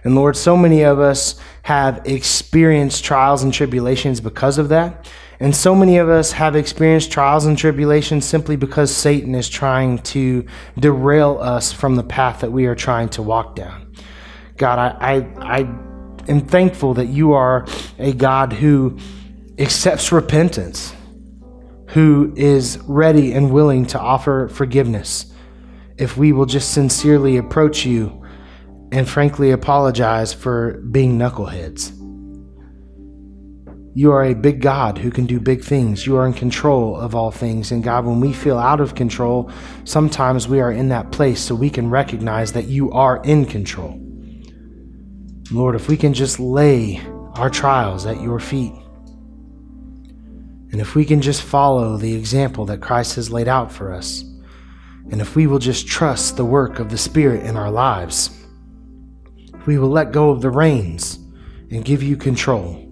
And 0.04 0.14
Lord, 0.14 0.38
so 0.38 0.56
many 0.56 0.82
of 0.82 1.00
us 1.00 1.38
have 1.64 2.00
experienced 2.06 3.04
trials 3.04 3.42
and 3.42 3.52
tribulations 3.52 4.22
because 4.22 4.56
of 4.56 4.70
that. 4.70 5.06
And 5.38 5.54
so 5.54 5.74
many 5.74 5.98
of 5.98 6.08
us 6.08 6.32
have 6.32 6.56
experienced 6.56 7.12
trials 7.12 7.44
and 7.44 7.58
tribulations 7.58 8.24
simply 8.24 8.56
because 8.56 8.94
Satan 8.94 9.34
is 9.34 9.50
trying 9.50 9.98
to 9.98 10.46
derail 10.78 11.38
us 11.42 11.72
from 11.72 11.96
the 11.96 12.02
path 12.02 12.40
that 12.40 12.52
we 12.52 12.64
are 12.64 12.74
trying 12.74 13.10
to 13.10 13.22
walk 13.22 13.54
down. 13.54 13.92
God, 14.56 14.78
I, 14.78 15.16
I, 15.16 15.60
I 15.60 15.87
am 16.28 16.40
thankful 16.40 16.94
that 16.94 17.06
you 17.06 17.32
are 17.32 17.66
a 17.98 18.12
God 18.12 18.52
who 18.52 18.98
accepts 19.58 20.12
repentance, 20.12 20.94
who 21.88 22.32
is 22.36 22.78
ready 22.86 23.32
and 23.32 23.50
willing 23.50 23.86
to 23.86 23.98
offer 23.98 24.48
forgiveness 24.48 25.32
if 25.96 26.16
we 26.16 26.32
will 26.32 26.46
just 26.46 26.72
sincerely 26.72 27.36
approach 27.36 27.84
you 27.84 28.24
and 28.92 29.08
frankly 29.08 29.50
apologize 29.50 30.32
for 30.32 30.80
being 30.90 31.18
knuckleheads. 31.18 31.94
You 33.94 34.12
are 34.12 34.24
a 34.24 34.34
big 34.34 34.60
God 34.60 34.98
who 34.98 35.10
can 35.10 35.26
do 35.26 35.40
big 35.40 35.64
things. 35.64 36.06
You 36.06 36.16
are 36.18 36.26
in 36.26 36.32
control 36.32 36.96
of 36.96 37.16
all 37.16 37.32
things. 37.32 37.72
And 37.72 37.82
God, 37.82 38.06
when 38.06 38.20
we 38.20 38.32
feel 38.32 38.56
out 38.56 38.80
of 38.80 38.94
control, 38.94 39.50
sometimes 39.82 40.46
we 40.46 40.60
are 40.60 40.70
in 40.70 40.88
that 40.90 41.10
place 41.10 41.40
so 41.40 41.56
we 41.56 41.68
can 41.68 41.90
recognize 41.90 42.52
that 42.52 42.66
you 42.66 42.92
are 42.92 43.20
in 43.24 43.44
control. 43.44 44.07
Lord, 45.50 45.74
if 45.74 45.88
we 45.88 45.96
can 45.96 46.12
just 46.12 46.38
lay 46.38 47.00
our 47.34 47.48
trials 47.48 48.04
at 48.04 48.20
your 48.20 48.38
feet, 48.38 48.72
and 50.70 50.80
if 50.80 50.94
we 50.94 51.06
can 51.06 51.22
just 51.22 51.42
follow 51.42 51.96
the 51.96 52.14
example 52.14 52.66
that 52.66 52.82
Christ 52.82 53.16
has 53.16 53.30
laid 53.30 53.48
out 53.48 53.72
for 53.72 53.92
us, 53.92 54.22
and 55.10 55.22
if 55.22 55.34
we 55.34 55.46
will 55.46 55.58
just 55.58 55.86
trust 55.86 56.36
the 56.36 56.44
work 56.44 56.78
of 56.78 56.90
the 56.90 56.98
Spirit 56.98 57.46
in 57.46 57.56
our 57.56 57.70
lives, 57.70 58.30
if 59.54 59.66
we 59.66 59.78
will 59.78 59.88
let 59.88 60.12
go 60.12 60.30
of 60.30 60.42
the 60.42 60.50
reins 60.50 61.18
and 61.70 61.82
give 61.82 62.02
you 62.02 62.16
control, 62.16 62.84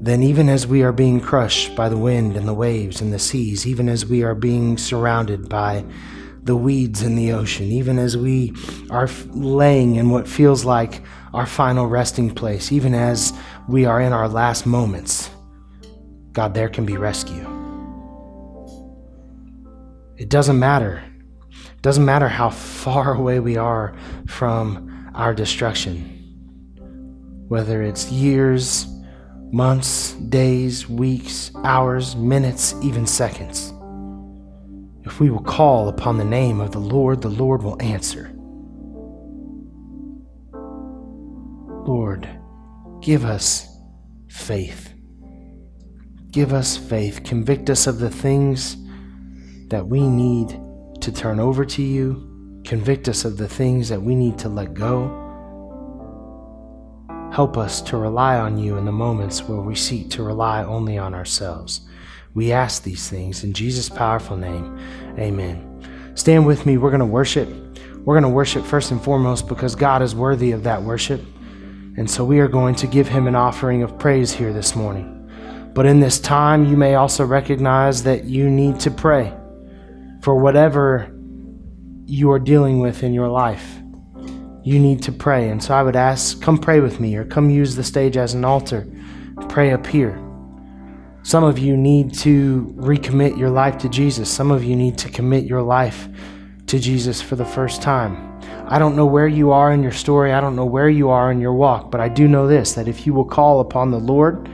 then, 0.00 0.22
even 0.22 0.48
as 0.48 0.66
we 0.66 0.82
are 0.82 0.92
being 0.92 1.20
crushed 1.20 1.76
by 1.76 1.88
the 1.88 1.96
wind 1.96 2.36
and 2.36 2.46
the 2.46 2.54
waves 2.54 3.00
and 3.00 3.12
the 3.12 3.18
seas, 3.18 3.66
even 3.66 3.88
as 3.88 4.06
we 4.06 4.22
are 4.22 4.34
being 4.34 4.78
surrounded 4.78 5.48
by 5.48 5.84
the 6.48 6.56
weeds 6.56 7.02
in 7.02 7.14
the 7.14 7.30
ocean, 7.30 7.66
even 7.66 7.98
as 7.98 8.16
we 8.16 8.54
are 8.88 9.06
laying 9.32 9.96
in 9.96 10.08
what 10.08 10.26
feels 10.26 10.64
like 10.64 11.02
our 11.34 11.44
final 11.44 11.86
resting 11.86 12.34
place, 12.34 12.72
even 12.72 12.94
as 12.94 13.34
we 13.68 13.84
are 13.84 14.00
in 14.00 14.14
our 14.14 14.26
last 14.26 14.64
moments, 14.64 15.28
God, 16.32 16.54
there 16.54 16.70
can 16.70 16.86
be 16.86 16.96
rescue. 16.96 17.46
It 20.16 20.30
doesn't 20.30 20.58
matter. 20.58 21.04
It 21.50 21.82
doesn't 21.82 22.06
matter 22.06 22.28
how 22.28 22.48
far 22.48 23.12
away 23.18 23.40
we 23.40 23.58
are 23.58 23.94
from 24.26 25.10
our 25.14 25.34
destruction, 25.34 26.00
whether 27.48 27.82
it's 27.82 28.10
years 28.10 28.86
months, 29.52 30.12
days, 30.14 30.88
weeks, 30.88 31.50
hours, 31.62 32.16
minutes, 32.16 32.74
even 32.82 33.06
seconds. 33.06 33.74
If 35.04 35.20
we 35.20 35.30
will 35.30 35.42
call 35.42 35.88
upon 35.88 36.18
the 36.18 36.24
name 36.24 36.60
of 36.60 36.72
the 36.72 36.78
Lord, 36.78 37.22
the 37.22 37.28
Lord 37.28 37.62
will 37.62 37.80
answer. 37.80 38.32
Lord, 41.86 42.28
give 43.00 43.24
us 43.24 43.66
faith. 44.28 44.92
Give 46.30 46.52
us 46.52 46.76
faith. 46.76 47.24
Convict 47.24 47.70
us 47.70 47.86
of 47.86 47.98
the 47.98 48.10
things 48.10 48.76
that 49.68 49.86
we 49.86 50.00
need 50.00 50.60
to 51.00 51.12
turn 51.12 51.40
over 51.40 51.64
to 51.64 51.82
you. 51.82 52.60
Convict 52.64 53.08
us 53.08 53.24
of 53.24 53.38
the 53.38 53.48
things 53.48 53.88
that 53.88 54.02
we 54.02 54.14
need 54.14 54.38
to 54.38 54.48
let 54.48 54.74
go 54.74 55.26
Help 57.38 57.56
us 57.56 57.80
to 57.82 57.96
rely 57.96 58.36
on 58.36 58.58
you 58.58 58.76
in 58.78 58.84
the 58.84 58.92
moments 58.92 59.42
where 59.44 59.60
we 59.60 59.74
seek 59.74 60.10
to 60.10 60.22
rely 60.22 60.64
only 60.64 60.98
on 60.98 61.14
ourselves. 61.14 61.82
We 62.34 62.52
ask 62.52 62.82
these 62.82 63.08
things 63.08 63.44
in 63.44 63.52
Jesus' 63.52 63.88
powerful 63.88 64.36
name. 64.36 64.78
Amen. 65.18 66.12
Stand 66.14 66.46
with 66.46 66.66
me. 66.66 66.78
We're 66.78 66.90
going 66.90 67.00
to 67.00 67.06
worship. 67.06 67.48
We're 68.04 68.14
going 68.14 68.22
to 68.22 68.28
worship 68.28 68.64
first 68.64 68.90
and 68.90 69.02
foremost 69.02 69.48
because 69.48 69.74
God 69.74 70.02
is 70.02 70.14
worthy 70.14 70.52
of 70.52 70.62
that 70.64 70.82
worship. 70.82 71.20
And 71.96 72.10
so 72.10 72.24
we 72.24 72.38
are 72.40 72.48
going 72.48 72.74
to 72.76 72.86
give 72.86 73.08
him 73.08 73.26
an 73.26 73.34
offering 73.34 73.82
of 73.82 73.98
praise 73.98 74.32
here 74.32 74.52
this 74.52 74.76
morning. 74.76 75.14
But 75.74 75.86
in 75.86 76.00
this 76.00 76.20
time, 76.20 76.64
you 76.64 76.76
may 76.76 76.94
also 76.94 77.24
recognize 77.24 78.02
that 78.04 78.24
you 78.24 78.48
need 78.48 78.80
to 78.80 78.90
pray 78.90 79.34
for 80.22 80.40
whatever 80.40 81.14
you 82.06 82.30
are 82.30 82.38
dealing 82.38 82.78
with 82.78 83.02
in 83.02 83.12
your 83.12 83.28
life 83.28 83.78
you 84.68 84.78
need 84.78 85.02
to 85.02 85.12
pray. 85.12 85.48
And 85.48 85.62
so 85.62 85.72
I 85.72 85.82
would 85.82 85.96
ask, 85.96 86.42
come 86.42 86.58
pray 86.58 86.80
with 86.80 87.00
me 87.00 87.16
or 87.16 87.24
come 87.24 87.48
use 87.48 87.74
the 87.74 87.82
stage 87.82 88.18
as 88.18 88.34
an 88.34 88.44
altar. 88.44 88.86
Pray 89.48 89.72
up 89.72 89.86
here. 89.86 90.22
Some 91.28 91.44
of 91.44 91.58
you 91.58 91.76
need 91.76 92.14
to 92.20 92.72
recommit 92.78 93.36
your 93.36 93.50
life 93.50 93.76
to 93.80 93.90
Jesus. 93.90 94.30
Some 94.30 94.50
of 94.50 94.64
you 94.64 94.74
need 94.74 94.96
to 94.96 95.10
commit 95.10 95.44
your 95.44 95.60
life 95.60 96.08
to 96.68 96.78
Jesus 96.78 97.20
for 97.20 97.36
the 97.36 97.44
first 97.44 97.82
time. 97.82 98.40
I 98.66 98.78
don't 98.78 98.96
know 98.96 99.04
where 99.04 99.28
you 99.28 99.50
are 99.50 99.70
in 99.70 99.82
your 99.82 99.92
story. 99.92 100.32
I 100.32 100.40
don't 100.40 100.56
know 100.56 100.64
where 100.64 100.88
you 100.88 101.10
are 101.10 101.30
in 101.30 101.38
your 101.38 101.52
walk, 101.52 101.90
but 101.90 102.00
I 102.00 102.08
do 102.08 102.28
know 102.28 102.46
this 102.46 102.72
that 102.72 102.88
if 102.88 103.06
you 103.06 103.12
will 103.12 103.26
call 103.26 103.60
upon 103.60 103.90
the 103.90 103.98
Lord, 103.98 104.48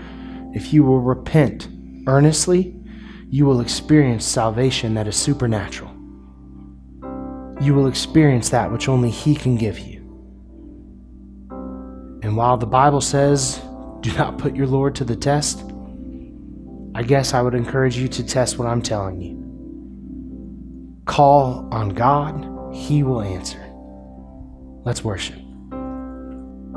if 0.52 0.72
you 0.72 0.82
will 0.82 1.00
repent 1.00 1.68
earnestly, 2.08 2.74
you 3.30 3.46
will 3.46 3.60
experience 3.60 4.24
salvation 4.24 4.94
that 4.94 5.06
is 5.06 5.14
supernatural. 5.14 5.92
You 7.60 7.74
will 7.74 7.86
experience 7.86 8.48
that 8.48 8.72
which 8.72 8.88
only 8.88 9.10
He 9.10 9.36
can 9.36 9.54
give 9.54 9.78
you. 9.78 10.00
And 12.24 12.36
while 12.36 12.56
the 12.56 12.66
Bible 12.66 13.00
says, 13.00 13.62
do 14.00 14.12
not 14.14 14.38
put 14.38 14.56
your 14.56 14.66
Lord 14.66 14.96
to 14.96 15.04
the 15.04 15.14
test, 15.14 15.70
I 16.96 17.02
guess 17.02 17.34
I 17.34 17.42
would 17.42 17.54
encourage 17.54 17.96
you 17.96 18.06
to 18.08 18.24
test 18.24 18.58
what 18.58 18.68
I'm 18.68 18.80
telling 18.80 19.20
you. 19.20 21.02
Call 21.06 21.68
on 21.72 21.90
God, 21.90 22.74
He 22.74 23.02
will 23.02 23.20
answer. 23.20 23.60
Let's 24.84 25.02
worship. 25.02 25.43